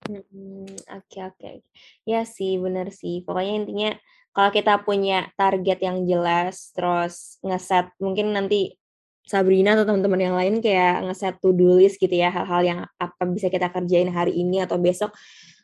Oke 0.05 0.21
hmm, 0.21 0.69
oke 0.69 1.09
okay, 1.09 1.23
okay. 1.33 1.55
ya 2.05 2.29
sih 2.29 2.61
bener 2.61 2.93
sih. 2.93 3.25
Pokoknya 3.25 3.53
intinya 3.65 3.91
kalau 4.35 4.51
kita 4.53 4.83
punya 4.85 5.33
target 5.39 5.79
yang 5.81 6.05
jelas 6.05 6.75
terus 6.77 7.41
ngeset 7.41 7.89
mungkin 8.03 8.37
nanti 8.37 8.77
Sabrina 9.25 9.73
atau 9.73 9.89
teman-teman 9.89 10.21
yang 10.21 10.37
lain 10.37 10.55
kayak 10.61 11.09
ngeset 11.09 11.41
to-do 11.41 11.81
list 11.81 11.97
gitu 11.97 12.13
ya, 12.13 12.29
hal-hal 12.29 12.61
yang 12.61 12.81
apa 13.01 13.25
bisa 13.25 13.49
kita 13.49 13.73
kerjain 13.73 14.13
hari 14.13 14.37
ini 14.37 14.61
atau 14.61 14.77
besok. 14.77 15.17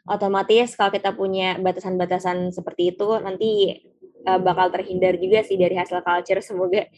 Otomatis 0.09 0.73
kalau 0.81 0.89
kita 0.89 1.13
punya 1.13 1.61
batasan-batasan 1.61 2.57
seperti 2.57 2.97
itu 2.97 3.07
nanti 3.21 3.77
uh, 4.25 4.41
bakal 4.41 4.73
terhindar 4.73 5.21
juga 5.21 5.45
sih 5.45 5.61
dari 5.61 5.77
hasil 5.77 6.01
culture. 6.01 6.41
Semoga 6.41 6.89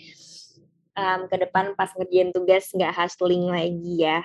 um, 0.94 1.20
ke 1.26 1.36
depan 1.42 1.74
pas 1.74 1.90
ngerjain 1.98 2.30
tugas 2.30 2.70
nggak 2.70 2.94
hustling 2.94 3.50
lagi 3.50 4.06
ya. 4.06 4.22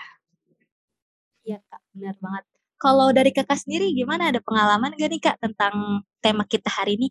Iya 1.41 1.57
kak, 1.65 1.81
benar 1.97 2.15
banget. 2.21 2.43
Kalau 2.77 3.09
dari 3.09 3.33
kakak 3.33 3.57
sendiri 3.57 3.89
gimana? 3.97 4.29
Ada 4.29 4.37
pengalaman 4.45 4.93
gak 4.93 5.09
nih 5.09 5.21
kak 5.23 5.37
tentang 5.41 6.05
tema 6.21 6.45
kita 6.45 6.69
hari 6.69 7.01
ini? 7.01 7.09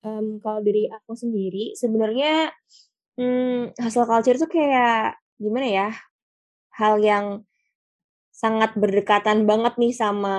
Um, 0.00 0.40
kalau 0.40 0.64
dari 0.64 0.88
aku 0.88 1.12
sendiri, 1.12 1.76
sebenarnya 1.76 2.48
Hmm, 3.18 3.74
hustle 3.82 4.06
culture 4.06 4.38
itu 4.38 4.46
kayak 4.46 5.18
gimana 5.42 5.66
ya, 5.66 5.88
hal 6.78 7.02
yang 7.02 7.42
sangat 8.30 8.78
berdekatan 8.78 9.42
banget 9.42 9.74
nih 9.74 9.90
sama 9.90 10.36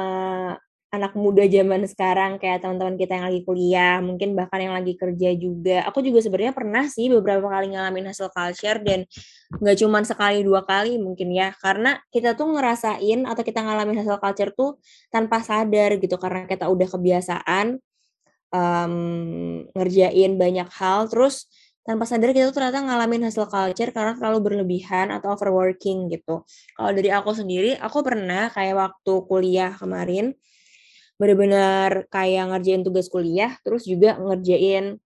anak 0.87 1.11
muda 1.19 1.43
zaman 1.43 1.83
sekarang, 1.83 2.39
kayak 2.39 2.63
teman-teman 2.63 2.95
kita 2.95 3.19
yang 3.19 3.27
lagi 3.27 3.41
kuliah, 3.43 3.99
mungkin 3.99 4.31
bahkan 4.31 4.63
yang 4.63 4.71
lagi 4.79 4.95
kerja 4.95 5.35
juga. 5.35 5.83
Aku 5.91 5.99
juga 5.99 6.23
sebenarnya 6.23 6.55
pernah 6.55 6.87
sih 6.87 7.11
beberapa 7.11 7.51
kali 7.51 7.75
ngalamin 7.75 8.07
hustle 8.15 8.31
culture 8.31 8.79
dan 8.79 9.03
nggak 9.59 9.75
cuma 9.75 9.99
sekali 10.07 10.39
dua 10.47 10.63
kali 10.63 10.95
mungkin 11.03 11.35
ya, 11.35 11.51
karena 11.59 11.99
kita 12.15 12.39
tuh 12.39 12.47
ngerasain 12.55 13.27
atau 13.27 13.43
kita 13.43 13.59
ngalamin 13.59 13.99
hustle 13.99 14.23
culture 14.23 14.55
tuh 14.55 14.79
tanpa 15.11 15.43
sadar 15.43 15.99
gitu, 15.99 16.15
karena 16.15 16.47
kita 16.47 16.71
udah 16.71 16.87
kebiasaan 16.87 17.75
um, 18.55 18.93
ngerjain 19.75 20.39
banyak 20.39 20.71
hal, 20.71 21.11
terus 21.11 21.51
tanpa 21.87 22.05
sadar 22.05 22.31
kita 22.35 22.51
tuh 22.53 22.61
ternyata 22.61 22.85
ngalamin 22.85 23.27
hasil 23.27 23.49
culture 23.49 23.91
karena 23.95 24.13
terlalu 24.17 24.39
berlebihan 24.45 25.09
atau 25.09 25.33
overworking 25.33 26.11
gitu. 26.11 26.45
Kalau 26.77 26.91
dari 26.93 27.09
aku 27.09 27.33
sendiri, 27.33 27.75
aku 27.79 28.05
pernah 28.05 28.51
kayak 28.53 28.75
waktu 28.77 29.13
kuliah 29.25 29.71
kemarin, 29.73 30.37
benar-benar 31.19 32.07
kayak 32.13 32.55
ngerjain 32.55 32.83
tugas 32.85 33.07
kuliah, 33.11 33.57
terus 33.65 33.83
juga 33.89 34.15
ngerjain 34.19 34.99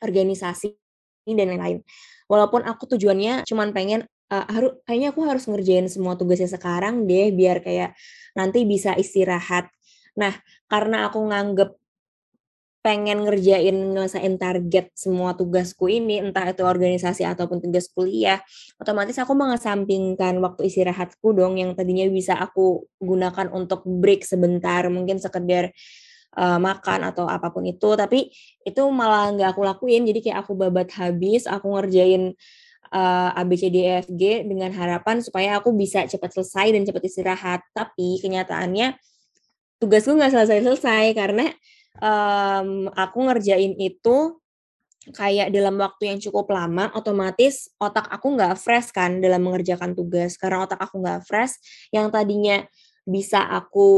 organisasi 0.00 0.76
dan 1.28 1.48
lain-lain. 1.56 1.80
Walaupun 2.28 2.64
aku 2.64 2.96
tujuannya 2.96 3.44
cuman 3.48 3.72
pengen 3.76 4.08
uh, 4.32 4.46
harus 4.48 4.80
kayaknya 4.88 5.12
aku 5.12 5.20
harus 5.28 5.44
ngerjain 5.48 5.86
semua 5.88 6.16
tugasnya 6.16 6.48
sekarang 6.48 7.04
deh 7.04 7.32
biar 7.32 7.60
kayak 7.60 7.96
nanti 8.36 8.64
bisa 8.64 8.96
istirahat. 8.96 9.68
Nah, 10.16 10.32
karena 10.70 11.10
aku 11.10 11.20
nganggep 11.20 11.70
pengen 12.84 13.24
ngerjain 13.24 13.96
ngelesain 13.96 14.36
target 14.36 14.92
semua 14.92 15.32
tugasku 15.32 15.88
ini, 15.88 16.20
entah 16.20 16.44
itu 16.52 16.68
organisasi 16.68 17.24
ataupun 17.24 17.64
tugas 17.64 17.88
kuliah, 17.88 18.44
otomatis 18.76 19.16
aku 19.16 19.32
mengesampingkan 19.32 20.36
waktu 20.44 20.68
istirahatku 20.68 21.32
dong 21.32 21.56
yang 21.56 21.72
tadinya 21.72 22.04
bisa 22.12 22.36
aku 22.36 22.84
gunakan 23.00 23.48
untuk 23.56 23.88
break 23.88 24.28
sebentar, 24.28 24.84
mungkin 24.92 25.16
sekedar 25.16 25.72
uh, 26.36 26.60
makan 26.60 27.08
atau 27.08 27.24
apa 27.24 27.48
pun 27.48 27.64
itu, 27.64 27.96
tapi 27.96 28.28
itu 28.68 28.82
malah 28.92 29.32
nggak 29.32 29.56
aku 29.56 29.64
lakuin, 29.64 30.04
jadi 30.04 30.20
kayak 30.20 30.38
aku 30.44 30.52
babat 30.52 30.92
habis, 30.92 31.48
aku 31.48 31.72
ngerjain 31.80 32.36
uh, 32.92 33.32
A, 33.32 33.48
B, 33.48 33.56
C, 33.56 33.72
D, 33.72 33.80
E, 33.80 34.04
F, 34.04 34.12
G 34.12 34.44
dengan 34.44 34.68
harapan 34.76 35.24
supaya 35.24 35.56
aku 35.56 35.72
bisa 35.72 36.04
cepat 36.04 36.36
selesai 36.36 36.76
dan 36.76 36.84
cepat 36.84 37.00
istirahat, 37.08 37.64
tapi 37.72 38.20
kenyataannya 38.20 38.92
tugasku 39.80 40.12
nggak 40.20 40.36
selesai-selesai 40.36 41.16
karena 41.16 41.48
um, 42.00 42.90
aku 42.94 43.18
ngerjain 43.30 43.74
itu 43.78 44.38
kayak 45.12 45.52
dalam 45.52 45.76
waktu 45.76 46.14
yang 46.14 46.18
cukup 46.22 46.48
lama, 46.48 46.88
otomatis 46.96 47.68
otak 47.76 48.08
aku 48.08 48.40
nggak 48.40 48.56
fresh 48.56 48.88
kan 48.94 49.20
dalam 49.20 49.44
mengerjakan 49.44 49.92
tugas. 49.92 50.40
Karena 50.40 50.64
otak 50.64 50.80
aku 50.80 51.04
nggak 51.04 51.28
fresh, 51.28 51.60
yang 51.92 52.08
tadinya 52.08 52.64
bisa 53.04 53.44
aku 53.44 53.88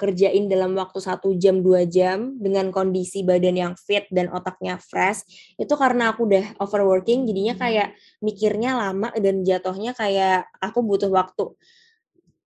kerjain 0.00 0.48
dalam 0.48 0.72
waktu 0.72 1.04
satu 1.04 1.36
jam 1.36 1.60
dua 1.60 1.84
jam 1.84 2.32
dengan 2.40 2.72
kondisi 2.72 3.20
badan 3.20 3.52
yang 3.60 3.74
fit 3.76 4.08
dan 4.08 4.32
otaknya 4.32 4.80
fresh 4.80 5.20
itu 5.60 5.68
karena 5.76 6.16
aku 6.16 6.24
udah 6.24 6.56
overworking 6.56 7.28
jadinya 7.28 7.60
kayak 7.60 7.92
mikirnya 8.24 8.72
lama 8.72 9.12
dan 9.20 9.44
jatuhnya 9.44 9.92
kayak 9.92 10.48
aku 10.64 10.80
butuh 10.80 11.12
waktu 11.12 11.52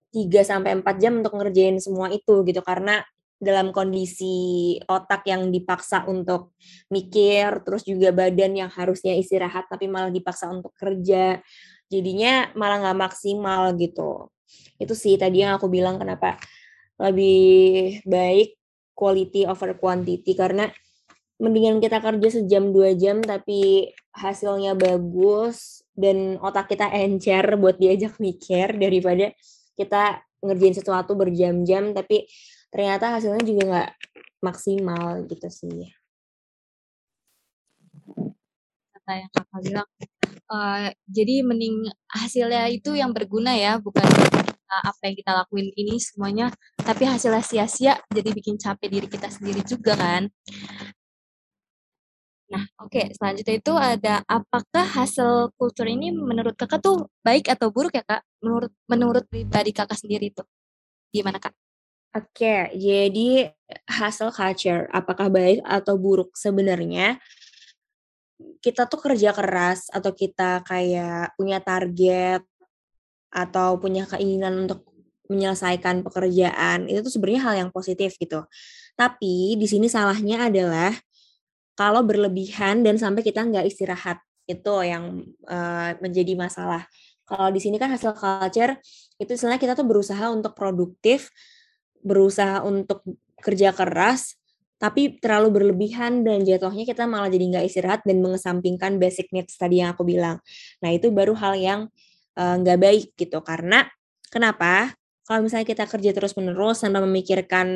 3 0.09 0.41
sampai 0.41 0.81
4 0.81 0.97
jam 0.97 1.21
untuk 1.21 1.37
ngerjain 1.37 1.77
semua 1.77 2.09
itu 2.09 2.41
gitu 2.49 2.65
karena 2.65 3.05
dalam 3.41 3.73
kondisi 3.73 4.77
otak 4.85 5.25
yang 5.25 5.49
dipaksa 5.49 6.05
untuk 6.05 6.53
mikir 6.93 7.65
terus 7.65 7.81
juga 7.81 8.13
badan 8.13 8.53
yang 8.53 8.69
harusnya 8.69 9.17
istirahat 9.17 9.65
tapi 9.65 9.89
malah 9.89 10.13
dipaksa 10.13 10.53
untuk 10.53 10.77
kerja. 10.77 11.41
Jadinya 11.89 12.53
malah 12.53 12.85
nggak 12.85 12.99
maksimal 13.01 13.73
gitu. 13.81 14.29
Itu 14.77 14.93
sih 14.93 15.17
tadi 15.17 15.41
yang 15.41 15.57
aku 15.57 15.67
bilang 15.67 15.97
kenapa 15.97 16.37
lebih 17.01 18.05
baik 18.05 18.61
quality 18.93 19.49
over 19.49 19.73
quantity. 19.73 20.37
Karena 20.37 20.69
mendingan 21.41 21.81
kita 21.81 21.97
kerja 21.97 22.29
sejam 22.37 22.69
dua 22.69 22.93
jam 22.93 23.25
tapi 23.25 23.89
hasilnya 24.13 24.77
bagus 24.77 25.81
dan 25.97 26.37
otak 26.37 26.77
kita 26.77 26.93
encer 26.93 27.57
buat 27.57 27.81
diajak 27.81 28.21
mikir 28.21 28.77
daripada 28.77 29.33
kita 29.73 30.21
ngerjain 30.45 30.77
sesuatu 30.77 31.17
berjam-jam 31.17 31.97
tapi 31.97 32.29
ternyata 32.71 33.19
hasilnya 33.19 33.43
juga 33.43 33.63
nggak 33.69 33.89
maksimal 34.41 35.21
gitu 35.29 35.47
sih. 35.51 35.91
Kata 38.95 39.11
yang 39.13 39.31
kakak 39.35 39.59
bilang, 39.61 39.89
uh, 40.49 40.89
jadi 41.05 41.45
mending 41.45 41.91
hasilnya 42.09 42.71
itu 42.71 42.95
yang 42.97 43.11
berguna 43.13 43.53
ya, 43.53 43.77
bukan 43.77 44.07
apa 44.71 45.11
yang 45.11 45.15
kita 45.19 45.31
lakuin 45.35 45.67
ini 45.75 45.99
semuanya 45.99 46.47
tapi 46.79 47.03
hasilnya 47.03 47.43
sia-sia 47.43 47.99
jadi 48.07 48.31
bikin 48.31 48.55
capek 48.55 48.87
diri 48.87 49.07
kita 49.11 49.27
sendiri 49.27 49.61
juga 49.67 49.99
kan 49.99 50.31
Nah, 52.51 52.67
oke, 52.83 52.91
okay. 52.91 53.05
selanjutnya 53.15 53.55
itu 53.63 53.73
ada 53.79 54.13
apakah 54.27 54.83
hasil 54.83 55.55
kultur 55.55 55.87
ini 55.87 56.11
menurut 56.11 56.51
kakak 56.59 56.83
tuh 56.83 57.07
baik 57.23 57.47
atau 57.47 57.71
buruk 57.71 57.95
ya 57.95 58.03
kak? 58.03 58.27
Menurut 58.43 58.71
menurut 58.91 59.23
pribadi 59.31 59.71
kakak 59.71 59.95
sendiri 59.95 60.35
itu 60.35 60.43
gimana 61.15 61.39
kak? 61.39 61.55
Oke, 62.11 62.67
jadi 62.75 63.55
hasil 63.87 64.35
culture 64.35 64.83
apakah 64.91 65.31
baik 65.31 65.63
atau 65.63 65.95
buruk 65.95 66.35
sebenarnya 66.35 67.15
kita 68.59 68.85
tuh 68.85 68.99
kerja 68.99 69.31
keras 69.31 69.87
atau 69.87 70.11
kita 70.11 70.59
kayak 70.67 71.33
punya 71.39 71.63
target 71.63 72.43
atau 73.31 73.79
punya 73.79 74.03
keinginan 74.11 74.67
untuk 74.67 74.85
menyelesaikan 75.31 76.03
pekerjaan 76.03 76.91
itu 76.91 76.99
tuh 76.99 77.11
sebenarnya 77.15 77.41
hal 77.47 77.55
yang 77.65 77.69
positif 77.71 78.19
gitu. 78.19 78.43
Tapi 78.99 79.55
di 79.55 79.67
sini 79.71 79.87
salahnya 79.87 80.51
adalah 80.51 80.91
kalau 81.79 82.03
berlebihan 82.03 82.83
dan 82.83 82.99
sampai 82.99 83.23
kita 83.23 83.41
nggak 83.47 83.65
istirahat 83.71 84.19
itu 84.51 84.73
yang 84.83 85.23
uh, 85.47 85.95
menjadi 86.03 86.35
masalah. 86.35 86.83
Kalau 87.23 87.47
di 87.47 87.63
sini 87.63 87.79
kan 87.79 87.87
hasil 87.87 88.11
culture 88.11 88.75
itu 89.15 89.31
sebenarnya 89.39 89.61
kita 89.63 89.73
tuh 89.79 89.87
berusaha 89.87 90.27
untuk 90.27 90.51
produktif, 90.51 91.31
berusaha 92.01 92.61
untuk 92.65 93.01
kerja 93.41 93.73
keras, 93.73 94.37
tapi 94.77 95.17
terlalu 95.21 95.61
berlebihan 95.61 96.25
dan 96.25 96.45
jatuhnya 96.45 96.85
kita 96.85 97.05
malah 97.05 97.29
jadi 97.29 97.45
nggak 97.57 97.65
istirahat 97.65 98.01
dan 98.05 98.21
mengesampingkan 98.21 98.97
basic 98.97 99.29
needs 99.33 99.57
tadi 99.57 99.81
yang 99.81 99.93
aku 99.93 100.05
bilang. 100.05 100.41
Nah 100.81 100.89
itu 100.93 101.13
baru 101.13 101.37
hal 101.37 101.53
yang 101.57 101.81
Eh, 102.31 102.55
nggak 102.63 102.77
uh, 102.79 102.81
baik 102.87 103.05
gitu 103.19 103.43
karena 103.43 103.83
kenapa 104.31 104.95
kalau 105.27 105.43
misalnya 105.43 105.67
kita 105.67 105.83
kerja 105.83 106.15
terus 106.15 106.31
menerus 106.39 106.79
tanpa 106.79 107.03
memikirkan 107.03 107.67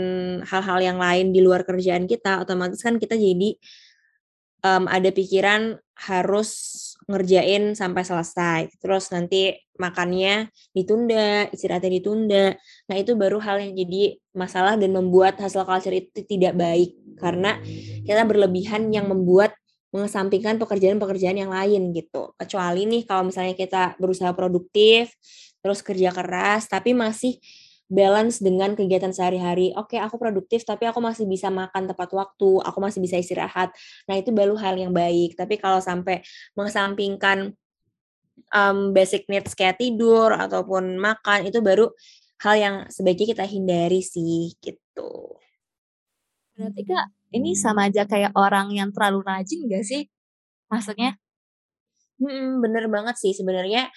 hal-hal 0.48 0.80
yang 0.80 0.96
lain 0.96 1.36
di 1.36 1.44
luar 1.44 1.68
kerjaan 1.68 2.08
kita 2.08 2.40
otomatis 2.40 2.80
kan 2.80 2.96
kita 2.96 3.20
jadi 3.20 3.60
um, 4.64 4.88
ada 4.88 5.12
pikiran 5.12 5.76
harus 6.08 6.95
ngerjain 7.06 7.78
sampai 7.78 8.04
selesai. 8.06 8.62
Terus 8.82 9.10
nanti 9.14 9.54
makannya 9.78 10.50
ditunda 10.74 11.50
istirahatnya 11.54 11.92
ditunda. 12.02 12.46
Nah 12.90 12.96
itu 12.98 13.14
baru 13.14 13.38
hal 13.42 13.62
yang 13.62 13.74
jadi 13.78 14.18
masalah 14.34 14.76
dan 14.76 14.94
membuat 14.94 15.38
hasil 15.38 15.66
culture 15.66 15.94
itu 15.94 16.26
tidak 16.26 16.58
baik. 16.58 16.98
Karena 17.16 17.58
kita 18.04 18.26
berlebihan 18.28 18.92
yang 18.92 19.08
membuat 19.08 19.56
mengesampingkan 19.96 20.60
pekerjaan-pekerjaan 20.60 21.40
yang 21.40 21.52
lain 21.56 21.96
gitu. 21.96 22.36
Kecuali 22.36 22.84
nih 22.84 23.08
kalau 23.08 23.32
misalnya 23.32 23.56
kita 23.56 23.96
berusaha 23.96 24.36
produktif, 24.36 25.16
terus 25.64 25.80
kerja 25.80 26.12
keras, 26.12 26.68
tapi 26.68 26.92
masih 26.92 27.40
balance 27.86 28.42
dengan 28.42 28.74
kegiatan 28.74 29.14
sehari-hari. 29.14 29.70
Oke, 29.78 30.02
aku 30.02 30.18
produktif, 30.18 30.66
tapi 30.66 30.90
aku 30.90 30.98
masih 31.02 31.30
bisa 31.30 31.54
makan 31.54 31.86
tepat 31.86 32.10
waktu, 32.14 32.52
aku 32.66 32.78
masih 32.82 33.00
bisa 33.02 33.22
istirahat. 33.22 33.70
Nah, 34.10 34.16
itu 34.18 34.34
baru 34.34 34.58
hal 34.58 34.76
yang 34.78 34.92
baik. 34.92 35.38
Tapi 35.38 35.62
kalau 35.62 35.78
sampai 35.78 36.26
mengesampingkan 36.58 37.54
um, 38.52 38.90
basic 38.92 39.30
needs 39.30 39.54
kayak 39.54 39.78
tidur 39.78 40.34
ataupun 40.34 40.98
makan, 40.98 41.46
itu 41.46 41.62
baru 41.62 41.94
hal 42.42 42.56
yang 42.58 42.76
sebaiknya 42.90 43.38
kita 43.38 43.46
hindari 43.46 44.02
sih, 44.02 44.58
gitu. 44.60 45.40
Berarti 46.56 46.82
Kak, 46.88 47.06
ini 47.36 47.52
sama 47.54 47.92
aja 47.92 48.08
kayak 48.08 48.32
orang 48.34 48.72
yang 48.72 48.90
terlalu 48.96 49.22
rajin 49.28 49.68
gak 49.68 49.84
sih? 49.84 50.08
Maksudnya? 50.72 51.20
Hmm, 52.16 52.64
bener 52.64 52.88
banget 52.88 53.20
sih 53.20 53.36
sebenarnya. 53.36 53.92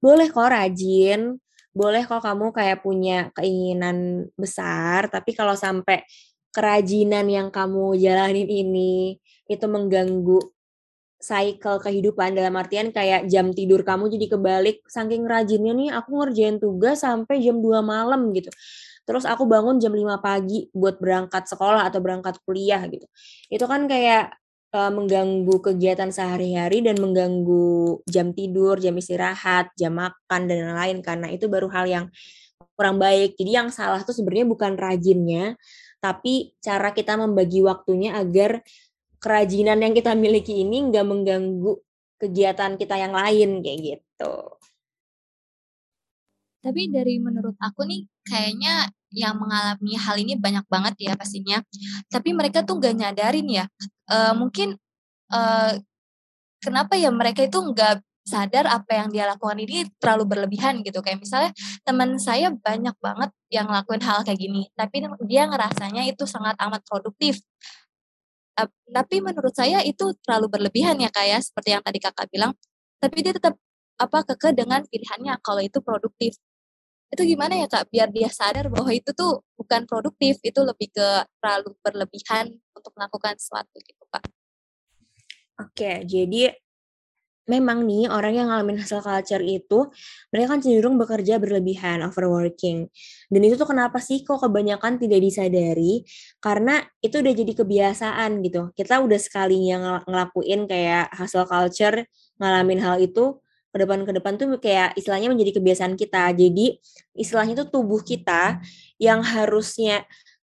Boleh 0.00 0.32
kok 0.32 0.48
rajin, 0.48 1.36
boleh 1.70 2.02
kok 2.06 2.22
kamu 2.22 2.50
kayak 2.50 2.78
punya 2.82 3.30
keinginan 3.36 4.26
besar, 4.34 5.06
tapi 5.10 5.32
kalau 5.34 5.54
sampai 5.54 6.02
kerajinan 6.50 7.26
yang 7.30 7.48
kamu 7.54 7.94
jalanin 7.98 8.48
ini 8.50 9.16
itu 9.46 9.66
mengganggu 9.70 10.50
cycle 11.20 11.78
kehidupan 11.84 12.34
dalam 12.34 12.56
artian 12.56 12.90
kayak 12.90 13.28
jam 13.28 13.52
tidur 13.52 13.84
kamu 13.84 14.08
jadi 14.08 14.26
kebalik 14.34 14.82
saking 14.88 15.28
rajinnya 15.28 15.76
nih 15.76 15.90
aku 15.92 16.16
ngerjain 16.16 16.56
tugas 16.56 17.04
sampai 17.04 17.44
jam 17.44 17.60
2 17.60 17.84
malam 17.84 18.32
gitu 18.32 18.48
terus 19.10 19.26
aku 19.26 19.44
bangun 19.48 19.82
jam 19.82 19.90
5 19.90 20.22
pagi 20.22 20.70
buat 20.70 21.02
berangkat 21.02 21.50
sekolah 21.50 21.88
atau 21.90 21.98
berangkat 21.98 22.38
kuliah 22.46 22.78
gitu. 22.86 23.06
Itu 23.50 23.66
kan 23.66 23.90
kayak 23.90 24.38
uh, 24.74 24.92
mengganggu 24.92 25.56
kegiatan 25.62 26.10
sehari-hari 26.10 26.82
dan 26.82 26.98
mengganggu 26.98 28.00
jam 28.06 28.30
tidur, 28.34 28.78
jam 28.78 28.94
istirahat, 28.96 29.70
jam 29.74 29.98
makan 29.98 30.40
dan 30.46 30.70
lain-lain 30.70 30.98
karena 31.02 31.26
itu 31.30 31.46
baru 31.50 31.68
hal 31.70 31.86
yang 31.86 32.06
kurang 32.74 32.96
baik. 32.96 33.36
Jadi 33.36 33.50
yang 33.54 33.68
salah 33.68 34.00
tuh 34.02 34.16
sebenarnya 34.16 34.46
bukan 34.48 34.72
rajinnya, 34.78 35.58
tapi 36.00 36.56
cara 36.64 36.96
kita 36.96 37.18
membagi 37.20 37.60
waktunya 37.60 38.16
agar 38.16 38.64
kerajinan 39.20 39.84
yang 39.84 39.92
kita 39.92 40.16
miliki 40.16 40.64
ini 40.64 40.88
nggak 40.88 41.04
mengganggu 41.04 41.76
kegiatan 42.16 42.76
kita 42.80 42.96
yang 42.96 43.12
lain 43.12 43.60
kayak 43.60 43.78
gitu. 43.80 44.59
Tapi 46.60 46.92
dari 46.92 47.16
menurut 47.16 47.56
aku 47.56 47.88
nih 47.88 48.04
kayaknya 48.28 48.92
yang 49.10 49.40
mengalami 49.40 49.96
hal 49.96 50.16
ini 50.20 50.36
banyak 50.36 50.64
banget 50.68 50.94
ya 51.00 51.12
pastinya. 51.16 51.58
Tapi 52.12 52.30
mereka 52.36 52.62
tuh 52.62 52.78
gak 52.78 52.94
nyadarin 52.94 53.48
ya. 53.48 53.64
Uh, 54.06 54.36
mungkin 54.36 54.76
uh, 55.32 55.72
kenapa 56.60 56.94
ya 57.00 57.10
mereka 57.10 57.48
itu 57.48 57.58
nggak 57.58 58.04
sadar 58.20 58.68
apa 58.68 58.92
yang 58.94 59.08
dia 59.10 59.24
lakukan 59.26 59.58
ini 59.58 59.88
terlalu 59.98 60.36
berlebihan 60.36 60.84
gitu. 60.84 61.00
Kayak 61.00 61.24
misalnya 61.24 61.50
teman 61.82 62.20
saya 62.20 62.52
banyak 62.52 62.94
banget 63.00 63.30
yang 63.50 63.66
ngelakuin 63.66 64.02
hal 64.04 64.22
kayak 64.22 64.38
gini. 64.38 64.68
Tapi 64.76 65.02
dia 65.26 65.48
ngerasanya 65.48 66.06
itu 66.06 66.28
sangat 66.28 66.54
amat 66.60 66.84
produktif. 66.86 67.40
Uh, 68.60 68.68
tapi 68.92 69.24
menurut 69.24 69.56
saya 69.56 69.80
itu 69.82 70.12
terlalu 70.22 70.52
berlebihan 70.60 71.00
ya 71.00 71.08
kayak 71.08 71.28
ya, 71.30 71.38
seperti 71.40 71.68
yang 71.72 71.82
tadi 71.82 71.98
kakak 71.98 72.28
bilang. 72.28 72.52
Tapi 73.00 73.16
dia 73.24 73.32
tetap 73.32 73.56
apa 74.00 74.24
keke 74.32 74.56
dengan 74.56 74.84
pilihannya 74.84 75.40
kalau 75.44 75.60
itu 75.60 75.80
produktif 75.84 76.36
itu 77.10 77.22
gimana 77.34 77.58
ya 77.58 77.66
kak? 77.66 77.90
Biar 77.90 78.08
dia 78.10 78.30
sadar 78.30 78.70
bahwa 78.70 78.90
itu 78.94 79.10
tuh 79.10 79.42
bukan 79.58 79.82
produktif 79.84 80.38
itu 80.46 80.60
lebih 80.62 80.94
ke 80.94 81.08
terlalu 81.42 81.74
berlebihan 81.82 82.54
untuk 82.70 82.94
melakukan 82.94 83.34
sesuatu 83.34 83.76
gitu 83.82 84.04
kak. 84.10 84.24
Oke 85.58 86.06
jadi 86.06 86.54
memang 87.50 87.82
nih 87.82 88.06
orang 88.06 88.32
yang 88.38 88.46
ngalamin 88.46 88.78
hasil 88.78 89.02
culture 89.02 89.42
itu 89.42 89.90
mereka 90.30 90.54
kan 90.54 90.60
cenderung 90.62 90.94
bekerja 90.94 91.42
berlebihan 91.42 91.98
overworking. 92.06 92.86
Dan 93.26 93.40
itu 93.42 93.58
tuh 93.58 93.66
kenapa 93.66 93.98
sih 93.98 94.22
kok 94.22 94.38
kebanyakan 94.38 95.02
tidak 95.02 95.18
disadari? 95.18 96.06
Karena 96.38 96.78
itu 97.02 97.18
udah 97.18 97.34
jadi 97.34 97.52
kebiasaan 97.58 98.30
gitu. 98.46 98.70
Kita 98.78 99.02
udah 99.02 99.18
sekalinya 99.18 99.98
ngelakuin 100.06 100.70
kayak 100.70 101.10
hasil 101.10 101.42
culture 101.50 102.06
ngalamin 102.38 102.78
hal 102.78 103.02
itu 103.02 103.42
ke 103.70 103.76
depan 103.78 104.02
ke 104.02 104.12
depan 104.12 104.34
tuh 104.34 104.58
kayak 104.58 104.98
istilahnya 104.98 105.30
menjadi 105.30 105.62
kebiasaan 105.62 105.94
kita. 105.94 106.34
Jadi 106.34 106.76
istilahnya 107.14 107.54
itu 107.54 107.66
tubuh 107.70 108.02
kita 108.02 108.58
yang 108.98 109.22
harusnya 109.22 110.02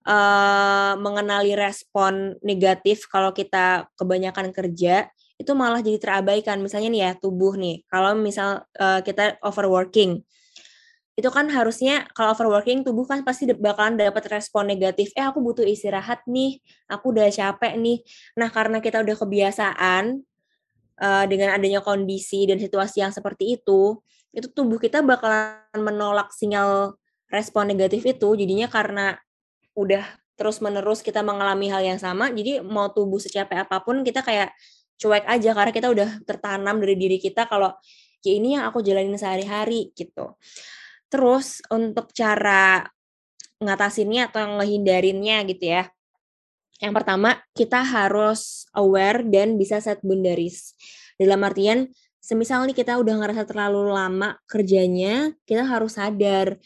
uh, 0.06 0.98
mengenali 0.98 1.54
respon 1.54 2.38
negatif 2.42 3.06
kalau 3.08 3.30
kita 3.32 3.90
kebanyakan 3.98 4.50
kerja 4.50 5.10
itu 5.42 5.52
malah 5.58 5.82
jadi 5.82 5.98
terabaikan. 5.98 6.62
Misalnya 6.62 6.90
nih 6.94 7.02
ya 7.02 7.12
tubuh 7.18 7.58
nih, 7.58 7.82
kalau 7.90 8.14
misal 8.14 8.62
uh, 8.78 9.02
kita 9.02 9.42
overworking, 9.42 10.22
itu 11.18 11.30
kan 11.34 11.50
harusnya 11.52 12.08
kalau 12.14 12.32
overworking 12.38 12.86
tubuh 12.86 13.04
kan 13.04 13.26
pasti 13.26 13.50
bakalan 13.50 13.98
dapat 13.98 14.26
respon 14.32 14.70
negatif. 14.70 15.12
Eh 15.18 15.26
aku 15.26 15.42
butuh 15.42 15.66
istirahat 15.66 16.24
nih, 16.30 16.62
aku 16.88 17.12
udah 17.12 17.28
capek 17.34 17.74
nih. 17.78 18.06
Nah 18.38 18.54
karena 18.54 18.80
kita 18.80 19.02
udah 19.02 19.16
kebiasaan 19.18 20.24
uh, 21.02 21.26
dengan 21.26 21.58
adanya 21.58 21.82
kondisi 21.82 22.46
dan 22.46 22.62
situasi 22.62 23.02
yang 23.02 23.12
seperti 23.12 23.58
itu, 23.58 23.98
itu 24.32 24.48
tubuh 24.54 24.78
kita 24.78 25.02
bakalan 25.02 25.58
menolak 25.76 26.30
sinyal 26.32 26.96
respon 27.28 27.74
negatif 27.74 28.06
itu. 28.06 28.38
Jadinya 28.38 28.70
karena 28.70 29.18
udah 29.74 30.06
terus 30.38 30.62
menerus 30.62 31.02
kita 31.02 31.26
mengalami 31.26 31.68
hal 31.74 31.82
yang 31.84 32.00
sama, 32.00 32.30
jadi 32.30 32.62
mau 32.62 32.94
tubuh 32.94 33.20
secapek 33.20 33.68
apa 33.68 33.82
pun 33.84 34.06
kita 34.06 34.22
kayak 34.24 34.54
cuek 35.02 35.26
aja 35.26 35.50
karena 35.58 35.72
kita 35.74 35.88
udah 35.90 36.10
tertanam 36.30 36.78
dari 36.78 36.94
diri 36.94 37.18
kita 37.18 37.50
kalau 37.50 37.74
ya 38.22 38.32
ini 38.38 38.54
yang 38.58 38.70
aku 38.70 38.86
jalanin 38.86 39.18
sehari-hari 39.18 39.90
gitu. 39.98 40.38
Terus 41.10 41.60
untuk 41.74 42.14
cara 42.14 42.86
ngatasinnya 43.62 44.30
atau 44.34 44.62
ngehindarinnya 44.62 45.46
gitu 45.50 45.66
ya. 45.78 45.90
Yang 46.82 46.94
pertama, 46.98 47.38
kita 47.54 47.86
harus 47.86 48.66
aware 48.74 49.22
dan 49.22 49.56
bisa 49.62 49.78
set 49.78 50.02
boundaries. 50.02 50.74
Dalam 51.14 51.38
artian, 51.46 51.86
semisal 52.18 52.66
nih 52.66 52.74
kita 52.74 52.98
udah 52.98 53.22
ngerasa 53.22 53.46
terlalu 53.46 53.94
lama 53.94 54.34
kerjanya, 54.50 55.30
kita 55.46 55.62
harus 55.62 56.02
sadar. 56.02 56.58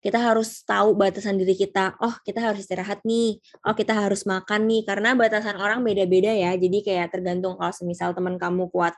Kita 0.00 0.16
harus 0.16 0.64
tahu 0.64 0.96
batasan 0.96 1.36
diri 1.36 1.52
kita. 1.52 1.92
Oh, 2.00 2.16
kita 2.24 2.40
harus 2.40 2.64
istirahat 2.64 3.04
nih. 3.04 3.36
Oh, 3.68 3.76
kita 3.76 3.92
harus 3.92 4.24
makan 4.24 4.64
nih. 4.64 4.88
Karena 4.88 5.12
batasan 5.12 5.60
orang 5.60 5.84
beda-beda 5.84 6.32
ya. 6.32 6.56
Jadi 6.56 6.80
kayak 6.80 7.12
tergantung 7.12 7.60
kalau 7.60 7.68
semisal 7.68 8.16
teman 8.16 8.40
kamu 8.40 8.72
kuat 8.72 8.96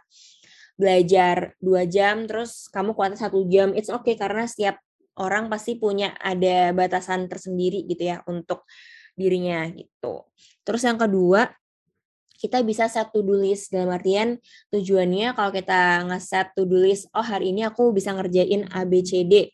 belajar 0.78 1.58
dua 1.58 1.84
jam, 1.90 2.24
terus 2.30 2.70
kamu 2.70 2.94
kuatnya 2.94 3.18
satu 3.18 3.44
jam, 3.50 3.74
it's 3.76 3.92
okay 3.92 4.14
karena 4.14 4.46
setiap 4.48 4.80
orang 5.20 5.52
pasti 5.52 5.76
punya 5.76 6.16
ada 6.16 6.72
batasan 6.72 7.28
tersendiri 7.28 7.84
gitu 7.84 8.08
ya 8.08 8.24
untuk 8.24 8.64
dirinya 9.12 9.68
gitu. 9.68 10.24
Terus 10.62 10.82
yang 10.86 10.98
kedua, 10.98 11.50
kita 12.38 12.58
bisa 12.66 12.90
set 12.90 13.10
to-do 13.14 13.38
list 13.38 13.70
dalam 13.70 13.94
artian 13.94 14.34
tujuannya 14.74 15.34
kalau 15.38 15.50
kita 15.54 16.06
nge-set 16.10 16.54
to-do 16.58 16.74
list, 16.78 17.06
oh 17.14 17.22
hari 17.22 17.54
ini 17.54 17.62
aku 17.62 17.94
bisa 17.94 18.14
ngerjain 18.14 18.66
A, 18.74 18.82
B, 18.82 19.02
C, 19.02 19.22
D. 19.22 19.50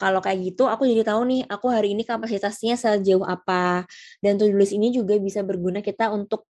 Kalau 0.00 0.24
kayak 0.24 0.40
gitu, 0.54 0.64
aku 0.64 0.88
jadi 0.88 1.04
tahu 1.04 1.28
nih, 1.28 1.42
aku 1.44 1.66
hari 1.68 1.92
ini 1.92 2.08
kapasitasnya 2.08 2.78
sejauh 2.78 3.26
apa. 3.26 3.84
Dan 4.18 4.40
to-do 4.40 4.56
list 4.56 4.72
ini 4.72 4.90
juga 4.90 5.14
bisa 5.20 5.44
berguna 5.44 5.84
kita 5.84 6.08
untuk 6.10 6.49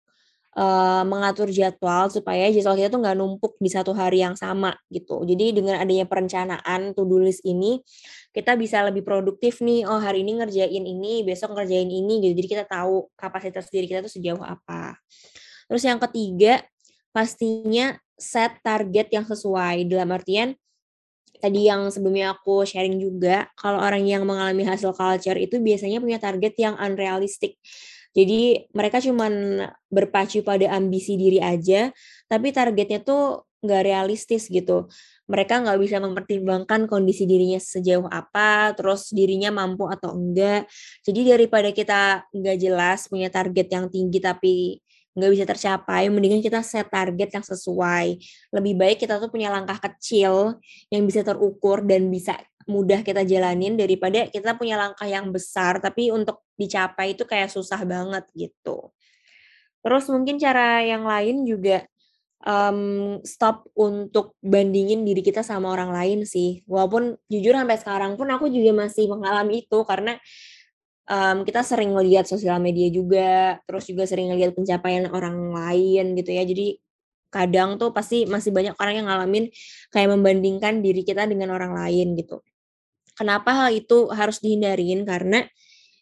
uh, 0.55 1.03
mengatur 1.07 1.51
jadwal 1.51 2.09
supaya 2.11 2.51
jadwal 2.51 2.79
kita 2.79 2.89
tuh 2.91 3.01
nggak 3.03 3.17
numpuk 3.19 3.53
di 3.59 3.71
satu 3.71 3.93
hari 3.95 4.23
yang 4.23 4.39
sama 4.39 4.75
gitu. 4.91 5.23
Jadi 5.27 5.55
dengan 5.55 5.79
adanya 5.79 6.07
perencanaan 6.07 6.95
to-do 6.95 7.23
list 7.23 7.43
ini, 7.47 7.83
kita 8.31 8.55
bisa 8.59 8.83
lebih 8.87 9.03
produktif 9.03 9.61
nih. 9.63 9.87
Oh 9.87 9.99
hari 9.99 10.23
ini 10.27 10.39
ngerjain 10.41 10.85
ini, 10.85 11.23
besok 11.27 11.55
ngerjain 11.55 11.91
ini 11.91 12.23
gitu. 12.25 12.35
Jadi 12.39 12.49
kita 12.49 12.65
tahu 12.67 13.11
kapasitas 13.19 13.71
diri 13.71 13.87
kita 13.87 14.03
tuh 14.03 14.13
sejauh 14.13 14.43
apa. 14.43 14.99
Terus 15.71 15.83
yang 15.85 15.99
ketiga, 15.99 16.63
pastinya 17.11 17.95
set 18.15 18.59
target 18.63 19.11
yang 19.11 19.27
sesuai. 19.27 19.87
Dalam 19.91 20.11
artian, 20.15 20.55
tadi 21.39 21.67
yang 21.69 21.89
sebelumnya 21.91 22.35
aku 22.37 22.65
sharing 22.65 23.01
juga, 23.01 23.49
kalau 23.59 23.81
orang 23.83 24.05
yang 24.07 24.23
mengalami 24.25 24.65
hasil 24.65 24.95
culture 24.95 25.37
itu 25.37 25.59
biasanya 25.61 25.99
punya 25.99 26.19
target 26.23 26.55
yang 26.57 26.75
unrealistic. 26.79 27.59
Jadi 28.15 28.71
mereka 28.71 29.03
cuman 29.03 29.67
berpacu 29.91 30.47
pada 30.47 30.71
ambisi 30.79 31.19
diri 31.19 31.43
aja, 31.43 31.91
tapi 32.31 32.55
targetnya 32.55 33.03
tuh 33.03 33.43
nggak 33.65 33.83
realistis 33.83 34.47
gitu. 34.53 34.87
Mereka 35.27 35.65
nggak 35.65 35.79
bisa 35.81 35.97
mempertimbangkan 35.99 36.87
kondisi 36.87 37.25
dirinya 37.25 37.57
sejauh 37.59 38.07
apa, 38.07 38.77
terus 38.77 39.11
dirinya 39.11 39.51
mampu 39.51 39.89
atau 39.89 40.15
enggak. 40.15 40.69
Jadi 41.03 41.21
daripada 41.33 41.73
kita 41.73 42.29
nggak 42.31 42.57
jelas 42.61 43.09
punya 43.09 43.33
target 43.33 43.67
yang 43.73 43.89
tinggi 43.89 44.21
tapi 44.21 44.55
nggak 45.15 45.31
bisa 45.31 45.45
tercapai, 45.47 46.11
mendingan 46.11 46.43
kita 46.43 46.61
set 46.61 46.91
target 46.91 47.31
yang 47.31 47.47
sesuai. 47.47 48.19
Lebih 48.51 48.75
baik 48.75 48.97
kita 49.07 49.23
tuh 49.23 49.31
punya 49.31 49.49
langkah 49.49 49.79
kecil 49.79 50.59
yang 50.91 51.03
bisa 51.07 51.23
terukur 51.23 51.87
dan 51.87 52.11
bisa 52.11 52.35
mudah 52.67 53.05
kita 53.05 53.23
jalanin 53.27 53.77
daripada 53.79 54.27
kita 54.29 54.57
punya 54.57 54.81
langkah 54.81 55.07
yang 55.09 55.31
besar 55.31 55.79
tapi 55.79 56.09
untuk 56.11 56.45
dicapai 56.57 57.17
itu 57.17 57.25
kayak 57.29 57.53
susah 57.53 57.81
banget 57.85 58.25
gitu. 58.35 58.93
Terus 59.85 60.09
mungkin 60.09 60.41
cara 60.41 60.81
yang 60.81 61.05
lain 61.05 61.45
juga 61.45 61.85
um, 62.45 63.21
stop 63.25 63.69
untuk 63.77 64.37
bandingin 64.41 65.05
diri 65.05 65.21
kita 65.21 65.45
sama 65.45 65.73
orang 65.73 65.93
lain 65.93 66.19
sih. 66.25 66.65
Walaupun 66.65 67.17
jujur 67.29 67.53
sampai 67.57 67.77
sekarang 67.81 68.13
pun 68.17 68.29
aku 68.33 68.49
juga 68.49 68.73
masih 68.73 69.13
mengalami 69.13 69.65
itu 69.65 69.79
karena 69.85 70.17
um, 71.09 71.45
kita 71.45 71.61
sering 71.61 71.93
ngelihat 71.93 72.25
sosial 72.29 72.61
media 72.61 72.89
juga, 72.93 73.61
terus 73.69 73.85
juga 73.89 74.09
sering 74.09 74.33
ngelihat 74.33 74.57
pencapaian 74.57 75.05
orang 75.13 75.53
lain 75.53 76.17
gitu 76.17 76.31
ya. 76.33 76.45
Jadi 76.49 76.81
kadang 77.29 77.77
tuh 77.83 77.91
pasti 77.91 78.31
masih 78.31 78.55
banyak 78.55 78.79
orang 78.79 78.95
yang 79.03 79.07
ngalamin 79.11 79.45
kayak 79.91 80.09
membandingkan 80.15 80.79
diri 80.85 81.03
kita 81.03 81.27
dengan 81.27 81.51
orang 81.51 81.75
lain 81.75 82.15
gitu. 82.15 82.39
Kenapa 83.15 83.51
hal 83.55 83.71
itu 83.75 84.11
harus 84.11 84.43
dihindarin? 84.43 85.07
Karena 85.07 85.47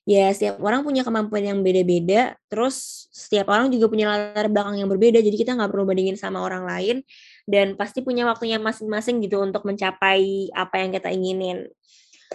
ya 0.02 0.34
setiap 0.34 0.58
orang 0.58 0.82
punya 0.82 1.06
kemampuan 1.06 1.46
yang 1.46 1.58
beda-beda, 1.62 2.34
terus 2.50 3.06
setiap 3.14 3.52
orang 3.54 3.70
juga 3.70 3.86
punya 3.86 4.10
latar 4.10 4.50
belakang 4.50 4.82
yang 4.82 4.90
berbeda, 4.90 5.22
jadi 5.22 5.36
kita 5.36 5.54
nggak 5.54 5.70
perlu 5.70 5.86
bandingin 5.86 6.18
sama 6.18 6.42
orang 6.42 6.66
lain, 6.66 7.06
dan 7.46 7.78
pasti 7.78 8.02
punya 8.02 8.26
waktunya 8.26 8.58
masing-masing 8.58 9.22
gitu 9.22 9.38
untuk 9.38 9.62
mencapai 9.62 10.50
apa 10.50 10.74
yang 10.82 10.90
kita 10.90 11.08
inginin. 11.14 11.70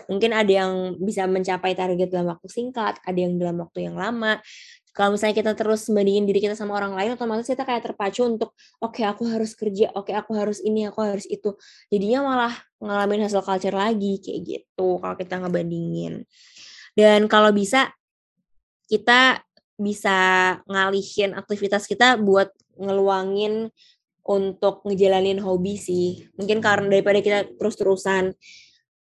Mungkin 0.05 0.29
ada 0.29 0.47
yang 0.47 0.95
bisa 1.01 1.25
mencapai 1.25 1.73
target 1.73 2.13
dalam 2.13 2.29
waktu 2.29 2.47
singkat, 2.47 3.01
ada 3.01 3.17
yang 3.19 3.35
dalam 3.35 3.57
waktu 3.59 3.89
yang 3.89 3.97
lama, 3.97 4.37
kalau 4.97 5.13
misalnya 5.13 5.37
kita 5.37 5.53
terus 5.53 5.85
membandingin 5.93 6.25
diri 6.25 6.41
kita 6.41 6.57
sama 6.57 6.73
orang 6.73 6.97
lain 6.97 7.13
otomatis 7.13 7.45
kita 7.45 7.69
kayak 7.69 7.85
terpacu 7.85 8.25
untuk 8.25 8.57
oke 8.81 8.97
okay, 8.97 9.05
aku 9.05 9.29
harus 9.29 9.53
kerja 9.53 9.93
oke 9.93 10.09
okay, 10.09 10.17
aku 10.17 10.33
harus 10.33 10.57
ini 10.65 10.89
aku 10.89 11.05
harus 11.05 11.29
itu. 11.29 11.53
Jadinya 11.93 12.25
malah 12.25 12.53
ngalamin 12.81 13.29
hasil 13.29 13.45
culture 13.45 13.77
lagi 13.77 14.17
kayak 14.17 14.41
gitu 14.41 14.97
kalau 14.97 15.13
kita 15.13 15.37
ngebandingin. 15.37 16.25
Dan 16.97 17.29
kalau 17.29 17.53
bisa 17.53 17.93
kita 18.89 19.45
bisa 19.77 20.17
ngalihin 20.65 21.37
aktivitas 21.37 21.85
kita 21.85 22.17
buat 22.17 22.49
ngeluangin 22.73 23.69
untuk 24.25 24.81
ngejalanin 24.81 25.37
hobi 25.37 25.77
sih. 25.77 26.25
Mungkin 26.41 26.57
karena 26.57 26.89
daripada 26.89 27.21
kita 27.21 27.45
terus-terusan 27.53 28.33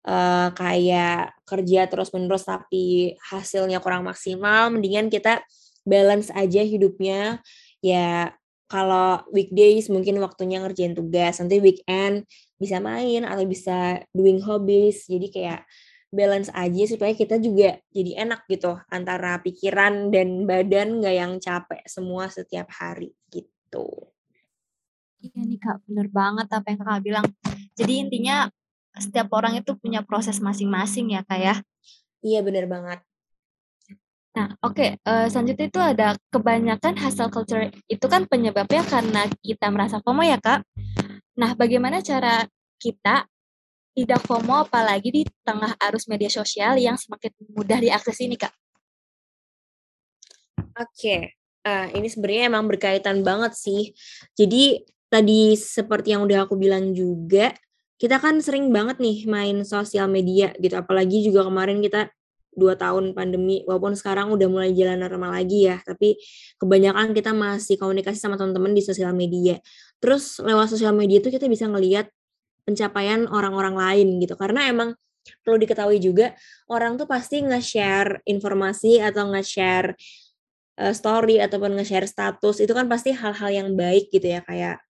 uh, 0.03 0.49
kayak 0.51 1.31
kerja 1.46 1.87
terus-menerus 1.87 2.42
tapi 2.42 3.14
hasilnya 3.31 3.79
kurang 3.79 4.03
maksimal 4.03 4.75
mendingan 4.75 5.07
kita 5.07 5.46
balance 5.87 6.35
aja 6.35 6.66
hidupnya 6.66 7.38
ya 7.81 8.35
kalau 8.66 9.22
weekdays 9.31 9.87
mungkin 9.87 10.18
waktunya 10.18 10.59
ngerjain 10.59 10.99
tugas 10.99 11.38
nanti 11.38 11.62
weekend 11.62 12.27
bisa 12.59 12.83
main 12.83 13.22
atau 13.22 13.46
bisa 13.46 14.03
doing 14.11 14.42
hobbies 14.42 15.07
jadi 15.07 15.27
kayak 15.31 15.61
balance 16.11 16.51
aja 16.55 16.85
supaya 16.87 17.12
kita 17.14 17.38
juga 17.38 17.79
jadi 17.94 18.27
enak 18.27 18.46
gitu 18.51 18.79
antara 18.90 19.38
pikiran 19.42 20.11
dan 20.11 20.46
badan 20.46 21.03
nggak 21.03 21.14
yang 21.14 21.33
capek 21.42 21.83
semua 21.87 22.31
setiap 22.31 22.70
hari 22.70 23.12
gitu. 23.31 24.11
Iya 25.20 25.42
nih 25.42 25.59
kak, 25.59 25.83
bener 25.85 26.09
banget 26.09 26.46
apa 26.55 26.66
yang 26.70 26.79
kakak 26.81 27.03
bilang. 27.03 27.27
Jadi 27.75 27.92
intinya 28.01 28.46
setiap 28.96 29.29
orang 29.35 29.59
itu 29.59 29.75
punya 29.77 30.01
proses 30.07 30.38
masing-masing 30.38 31.12
ya 31.12 31.20
kak 31.27 31.40
ya. 31.40 31.55
Iya 32.22 32.40
bener 32.46 32.70
banget. 32.70 33.03
Nah, 34.37 34.53
oke, 34.61 34.77
okay. 34.77 34.90
uh, 35.09 35.25
eh, 35.25 35.27
selanjutnya 35.33 35.66
itu 35.72 35.81
ada 35.81 36.09
kebanyakan 36.29 36.92
hustle 37.01 37.33
culture 37.33 37.72
itu 37.88 38.05
kan 38.05 38.29
penyebabnya 38.29 38.85
karena 38.85 39.25
kita 39.40 39.72
merasa 39.72 39.96
FOMO 40.05 40.20
ya, 40.29 40.37
Kak. 40.37 40.61
Nah, 41.40 41.57
bagaimana 41.57 42.05
cara 42.05 42.44
kita 42.77 43.25
tidak 43.96 44.20
FOMO 44.29 44.68
apalagi 44.68 45.09
di 45.09 45.22
tengah 45.40 45.72
arus 45.88 46.05
media 46.05 46.29
sosial 46.29 46.77
yang 46.77 47.01
semakin 47.01 47.33
mudah 47.57 47.81
diakses 47.81 48.20
ini, 48.20 48.37
Kak? 48.37 48.53
Oke, 50.77 50.85
okay. 50.85 51.20
uh, 51.64 51.88
eh, 51.88 51.96
ini 51.96 52.12
sebenarnya 52.12 52.53
emang 52.53 52.68
berkaitan 52.68 53.25
banget 53.25 53.57
sih. 53.57 53.96
Jadi 54.37 54.85
tadi 55.09 55.57
seperti 55.57 56.12
yang 56.12 56.29
udah 56.29 56.44
aku 56.44 56.61
bilang 56.61 56.92
juga, 56.92 57.57
kita 57.96 58.20
kan 58.20 58.44
sering 58.44 58.68
banget 58.68 59.01
nih 59.01 59.25
main 59.25 59.64
sosial 59.64 60.12
media 60.12 60.53
gitu, 60.61 60.77
apalagi 60.77 61.25
juga 61.25 61.49
kemarin 61.49 61.81
kita 61.81 62.12
dua 62.57 62.75
tahun 62.75 63.12
pandemi 63.12 63.62
walaupun 63.69 63.92
sekarang 63.95 64.33
udah 64.33 64.49
mulai 64.49 64.73
jalan 64.73 64.97
normal 64.97 65.37
lagi 65.37 65.69
ya 65.69 65.79
tapi 65.85 66.16
kebanyakan 66.57 67.12
kita 67.12 67.37
masih 67.37 67.77
komunikasi 67.77 68.16
sama 68.16 68.40
teman-teman 68.40 68.73
di 68.73 68.83
sosial 68.83 69.12
media. 69.12 69.61
Terus 70.01 70.40
lewat 70.40 70.73
sosial 70.73 70.97
media 70.97 71.21
itu 71.21 71.29
kita 71.29 71.47
bisa 71.47 71.69
ngelihat 71.69 72.09
pencapaian 72.66 73.31
orang-orang 73.31 73.79
lain 73.79 74.09
gitu 74.19 74.35
karena 74.35 74.66
emang 74.66 74.97
perlu 75.42 75.59
diketahui 75.59 75.99
juga 76.03 76.35
orang 76.71 76.99
tuh 76.99 77.07
pasti 77.07 77.42
nge-share 77.42 78.23
informasi 78.27 79.03
atau 79.03 79.31
nge-share 79.35 79.95
uh, 80.81 80.95
story 80.95 81.42
ataupun 81.42 81.79
nge-share 81.79 82.07
status 82.07 82.62
itu 82.62 82.73
kan 82.75 82.87
pasti 82.87 83.14
hal-hal 83.14 83.51
yang 83.51 83.69
baik 83.75 84.11
gitu 84.11 84.27
ya 84.38 84.40
kayak 84.47 84.86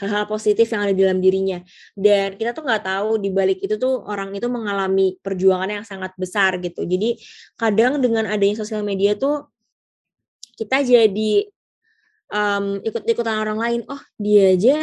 hal-hal 0.00 0.24
positif 0.28 0.68
yang 0.68 0.84
ada 0.84 0.92
di 0.92 1.02
dalam 1.02 1.18
dirinya. 1.20 1.58
Dan 1.96 2.36
kita 2.36 2.52
tuh 2.52 2.64
nggak 2.64 2.84
tahu 2.84 3.10
di 3.20 3.30
balik 3.32 3.64
itu 3.64 3.80
tuh 3.80 4.04
orang 4.04 4.32
itu 4.36 4.46
mengalami 4.46 5.16
perjuangan 5.20 5.80
yang 5.80 5.84
sangat 5.84 6.12
besar 6.20 6.60
gitu. 6.60 6.84
Jadi 6.84 7.16
kadang 7.56 8.00
dengan 8.00 8.28
adanya 8.28 8.60
sosial 8.60 8.84
media 8.84 9.16
tuh 9.16 9.48
kita 10.56 10.80
jadi 10.84 11.32
um, 12.32 12.80
ikut-ikutan 12.80 13.36
orang 13.40 13.58
lain 13.60 13.80
oh 13.88 14.00
dia 14.16 14.56
aja 14.56 14.76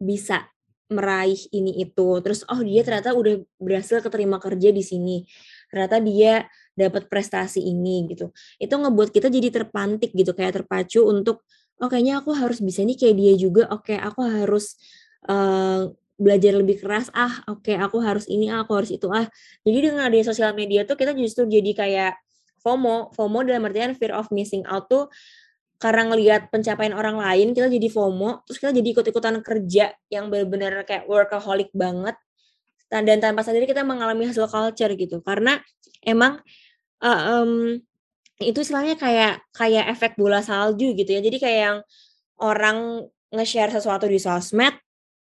bisa 0.00 0.48
meraih 0.90 1.38
ini 1.54 1.86
itu. 1.86 2.08
Terus 2.20 2.42
oh 2.50 2.60
dia 2.60 2.82
ternyata 2.82 3.14
udah 3.14 3.40
berhasil 3.62 4.02
keterima 4.02 4.42
kerja 4.42 4.74
di 4.74 4.82
sini. 4.82 5.22
Ternyata 5.70 6.02
dia 6.02 6.50
dapat 6.74 7.06
prestasi 7.06 7.62
ini 7.62 8.10
gitu. 8.10 8.34
Itu 8.58 8.74
ngebuat 8.74 9.14
kita 9.14 9.30
jadi 9.30 9.54
terpantik 9.54 10.10
gitu 10.10 10.34
kayak 10.34 10.60
terpacu 10.60 11.06
untuk 11.06 11.46
oh 11.80 11.88
kayaknya 11.88 12.20
aku 12.20 12.36
harus 12.36 12.60
bisa 12.60 12.84
nih 12.84 12.96
kayak 12.96 13.16
dia 13.16 13.32
juga. 13.40 13.62
Oke 13.72 13.96
okay, 13.96 13.98
aku 13.98 14.20
harus 14.24 14.76
uh, 15.26 15.88
belajar 16.20 16.52
lebih 16.52 16.84
keras. 16.84 17.08
Ah 17.16 17.40
oke 17.48 17.64
okay, 17.64 17.76
aku 17.80 17.98
harus 18.04 18.28
ini 18.28 18.52
ah 18.52 18.62
aku 18.62 18.76
harus 18.76 18.92
itu 18.92 19.08
ah. 19.08 19.26
Jadi 19.64 19.88
dengan 19.88 20.04
adanya 20.04 20.28
sosial 20.28 20.52
media 20.52 20.84
tuh 20.84 21.00
kita 21.00 21.16
justru 21.16 21.48
jadi 21.48 21.72
kayak 21.72 22.12
FOMO. 22.60 23.16
FOMO 23.16 23.40
dalam 23.48 23.64
artian 23.64 23.96
fear 23.96 24.12
of 24.12 24.28
missing 24.28 24.62
out 24.68 24.86
tuh 24.92 25.08
karena 25.80 26.12
ngelihat 26.12 26.52
pencapaian 26.52 26.92
orang 26.92 27.16
lain 27.16 27.56
kita 27.56 27.72
jadi 27.72 27.88
FOMO. 27.88 28.44
Terus 28.44 28.58
kita 28.60 28.70
jadi 28.76 28.88
ikut-ikutan 28.92 29.34
kerja 29.40 29.96
yang 30.12 30.28
benar-benar 30.28 30.84
kayak 30.84 31.08
workaholic 31.08 31.72
banget. 31.72 32.20
Dan 32.90 33.06
tanpa 33.22 33.46
sadar 33.46 33.64
kita 33.64 33.80
mengalami 33.86 34.28
hasil 34.28 34.50
culture 34.50 34.92
gitu. 34.98 35.22
Karena 35.24 35.56
emang 36.04 36.42
uh, 37.00 37.20
um, 37.40 37.80
itu 38.40 38.64
istilahnya 38.64 38.96
kayak 38.96 39.44
kayak 39.52 39.84
efek 39.92 40.16
bola 40.16 40.40
salju 40.40 40.96
gitu 40.96 41.10
ya. 41.12 41.20
Jadi 41.20 41.36
kayak 41.36 41.60
yang 41.60 41.78
orang 42.40 43.06
nge-share 43.30 43.70
sesuatu 43.70 44.08
di 44.10 44.18
sosmed 44.18 44.74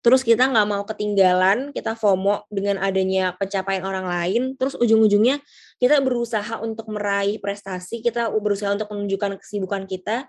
terus 0.04 0.20
kita 0.20 0.52
nggak 0.52 0.68
mau 0.68 0.84
ketinggalan 0.84 1.72
kita 1.72 1.96
FOMO 1.96 2.44
dengan 2.52 2.76
adanya 2.76 3.32
pencapaian 3.40 3.80
orang 3.88 4.04
lain 4.04 4.52
terus 4.60 4.76
ujung-ujungnya 4.76 5.40
kita 5.80 6.04
berusaha 6.04 6.60
untuk 6.60 6.92
meraih 6.92 7.40
prestasi 7.40 8.04
kita 8.04 8.28
berusaha 8.28 8.68
untuk 8.76 8.92
menunjukkan 8.92 9.40
kesibukan 9.40 9.88
kita 9.88 10.28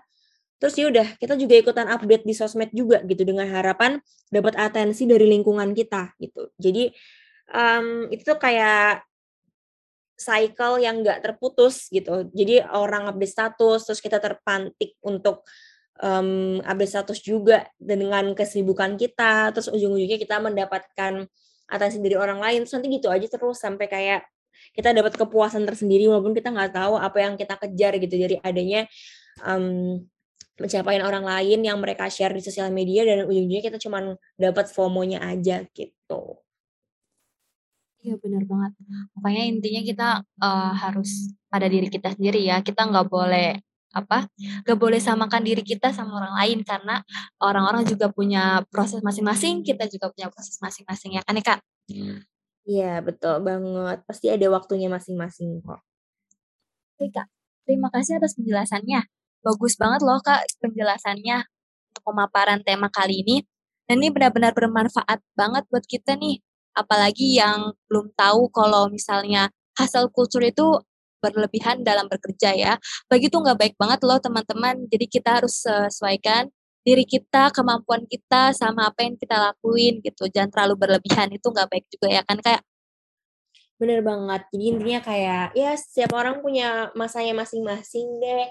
terus 0.56 0.72
ya 0.80 0.88
udah 0.88 1.20
kita 1.20 1.36
juga 1.36 1.54
ikutan 1.60 1.92
update 1.92 2.24
di 2.24 2.32
sosmed 2.32 2.72
juga 2.72 3.04
gitu 3.04 3.28
dengan 3.28 3.44
harapan 3.52 4.00
dapat 4.32 4.56
atensi 4.56 5.04
dari 5.04 5.28
lingkungan 5.28 5.76
kita 5.76 6.16
gitu. 6.16 6.48
Jadi 6.56 6.88
um, 7.52 8.08
itu 8.08 8.24
tuh 8.24 8.40
kayak 8.40 9.04
cycle 10.16 10.80
yang 10.80 11.04
nggak 11.04 11.20
terputus 11.20 11.92
gitu. 11.92 12.26
Jadi 12.32 12.64
orang 12.64 13.12
update 13.12 13.32
status 13.36 13.84
terus 13.84 14.00
kita 14.00 14.16
terpantik 14.16 14.96
untuk 15.04 15.44
um, 16.00 16.58
update 16.64 16.92
status 16.96 17.20
juga 17.20 17.68
dengan 17.76 18.32
kesibukan 18.32 18.96
kita. 18.96 19.52
Terus 19.52 19.68
ujung-ujungnya 19.68 20.16
kita 20.16 20.40
mendapatkan 20.40 21.28
atensi 21.68 21.98
dari 22.00 22.16
orang 22.16 22.40
lain. 22.40 22.64
Terus 22.64 22.74
nanti 22.80 22.88
gitu 22.88 23.12
aja 23.12 23.28
terus 23.28 23.60
sampai 23.60 23.86
kayak 23.86 24.24
kita 24.72 24.96
dapat 24.96 25.20
kepuasan 25.20 25.68
tersendiri 25.68 26.08
walaupun 26.08 26.32
kita 26.32 26.48
nggak 26.48 26.72
tahu 26.72 26.96
apa 26.96 27.18
yang 27.20 27.36
kita 27.36 27.54
kejar 27.60 27.92
gitu. 28.00 28.16
Dari 28.16 28.36
adanya 28.40 28.88
um, 29.44 30.00
pencapaian 30.56 31.04
orang 31.04 31.28
lain 31.28 31.60
yang 31.60 31.76
mereka 31.76 32.08
share 32.08 32.32
di 32.32 32.40
sosial 32.40 32.72
media 32.72 33.04
dan 33.04 33.28
ujung-ujungnya 33.28 33.64
kita 33.68 33.78
cuma 33.78 34.16
dapat 34.40 34.72
FOMO-nya 34.72 35.20
aja 35.20 35.60
gitu. 35.76 36.40
Iya 38.06 38.14
benar 38.22 38.42
banget. 38.46 38.72
Pokoknya 39.10 39.42
intinya 39.50 39.82
kita 39.82 40.08
uh, 40.22 40.72
harus 40.78 41.34
pada 41.50 41.66
diri 41.66 41.90
kita 41.90 42.14
sendiri 42.14 42.46
ya. 42.46 42.62
Kita 42.62 42.86
nggak 42.86 43.10
boleh 43.10 43.58
apa 43.96 44.28
gak 44.68 44.76
boleh 44.76 45.00
samakan 45.00 45.40
diri 45.40 45.64
kita 45.64 45.88
sama 45.88 46.20
orang 46.20 46.36
lain 46.36 46.58
karena 46.68 47.00
orang-orang 47.40 47.80
juga 47.88 48.12
punya 48.12 48.60
proses 48.68 49.00
masing-masing 49.00 49.64
kita 49.64 49.88
juga 49.88 50.12
punya 50.12 50.28
proses 50.28 50.60
masing-masing 50.60 51.16
ya 51.16 51.24
kan 51.24 51.40
kak 51.40 51.64
iya 52.66 53.00
betul 53.00 53.40
banget. 53.40 54.02
Pasti 54.04 54.26
ada 54.28 54.46
waktunya 54.50 54.90
masing-masing 54.90 55.62
kok. 55.62 55.80
Oke 56.98 57.06
kak. 57.14 57.30
Terima 57.64 57.88
kasih 57.94 58.18
atas 58.18 58.34
penjelasannya. 58.34 59.06
Bagus 59.40 59.78
banget 59.78 60.02
loh 60.02 60.18
kak 60.20 60.42
penjelasannya 60.58 61.46
untuk 61.94 62.02
pemaparan 62.02 62.60
tema 62.66 62.90
kali 62.90 63.22
ini. 63.22 63.36
Dan 63.86 64.02
ini 64.02 64.10
benar-benar 64.10 64.50
bermanfaat 64.50 65.22
banget 65.38 65.62
buat 65.70 65.86
kita 65.86 66.18
nih 66.18 66.42
apalagi 66.76 67.40
yang 67.40 67.72
belum 67.88 68.12
tahu 68.12 68.52
kalau 68.52 68.92
misalnya 68.92 69.48
hasil 69.80 70.12
kultur 70.12 70.44
itu 70.44 70.78
berlebihan 71.24 71.82
dalam 71.82 72.06
bekerja 72.06 72.52
ya. 72.52 72.72
Begitu 73.08 73.34
nggak 73.40 73.58
baik 73.58 73.74
banget 73.80 74.00
loh 74.04 74.20
teman-teman. 74.20 74.84
Jadi 74.92 75.06
kita 75.08 75.42
harus 75.42 75.64
sesuaikan 75.64 76.52
diri 76.86 77.02
kita, 77.02 77.50
kemampuan 77.50 78.06
kita 78.06 78.54
sama 78.54 78.86
apa 78.92 79.02
yang 79.02 79.18
kita 79.18 79.34
lakuin 79.34 79.98
gitu. 80.04 80.30
Jangan 80.30 80.52
terlalu 80.54 80.74
berlebihan 80.86 81.32
itu 81.34 81.46
nggak 81.48 81.68
baik 81.72 81.84
juga 81.90 82.08
ya 82.20 82.22
kan 82.22 82.38
kayak 82.38 82.62
Bener 83.76 84.00
banget. 84.00 84.48
Jadi 84.48 84.64
intinya 84.72 85.00
kayak 85.04 85.52
ya 85.52 85.76
setiap 85.76 86.16
orang 86.16 86.40
punya 86.40 86.88
masanya 86.96 87.36
masing-masing 87.44 88.08
deh. 88.24 88.48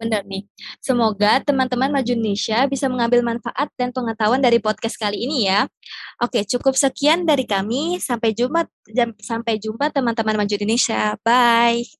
Benar 0.00 0.24
nih. 0.24 0.48
Semoga 0.80 1.44
teman-teman 1.44 1.92
Maju 1.92 2.08
Indonesia 2.16 2.64
bisa 2.64 2.88
mengambil 2.88 3.20
manfaat 3.20 3.68
dan 3.76 3.92
pengetahuan 3.92 4.40
dari 4.40 4.56
podcast 4.56 4.96
kali 4.96 5.28
ini 5.28 5.44
ya. 5.44 5.68
Oke, 6.24 6.40
cukup 6.48 6.72
sekian 6.72 7.28
dari 7.28 7.44
kami. 7.44 8.00
Sampai 8.00 8.32
jumpa 8.32 8.64
sampai 9.20 9.60
jumpa 9.60 9.92
teman-teman 9.92 10.40
Maju 10.40 10.54
Indonesia. 10.56 11.20
Bye. 11.20 11.99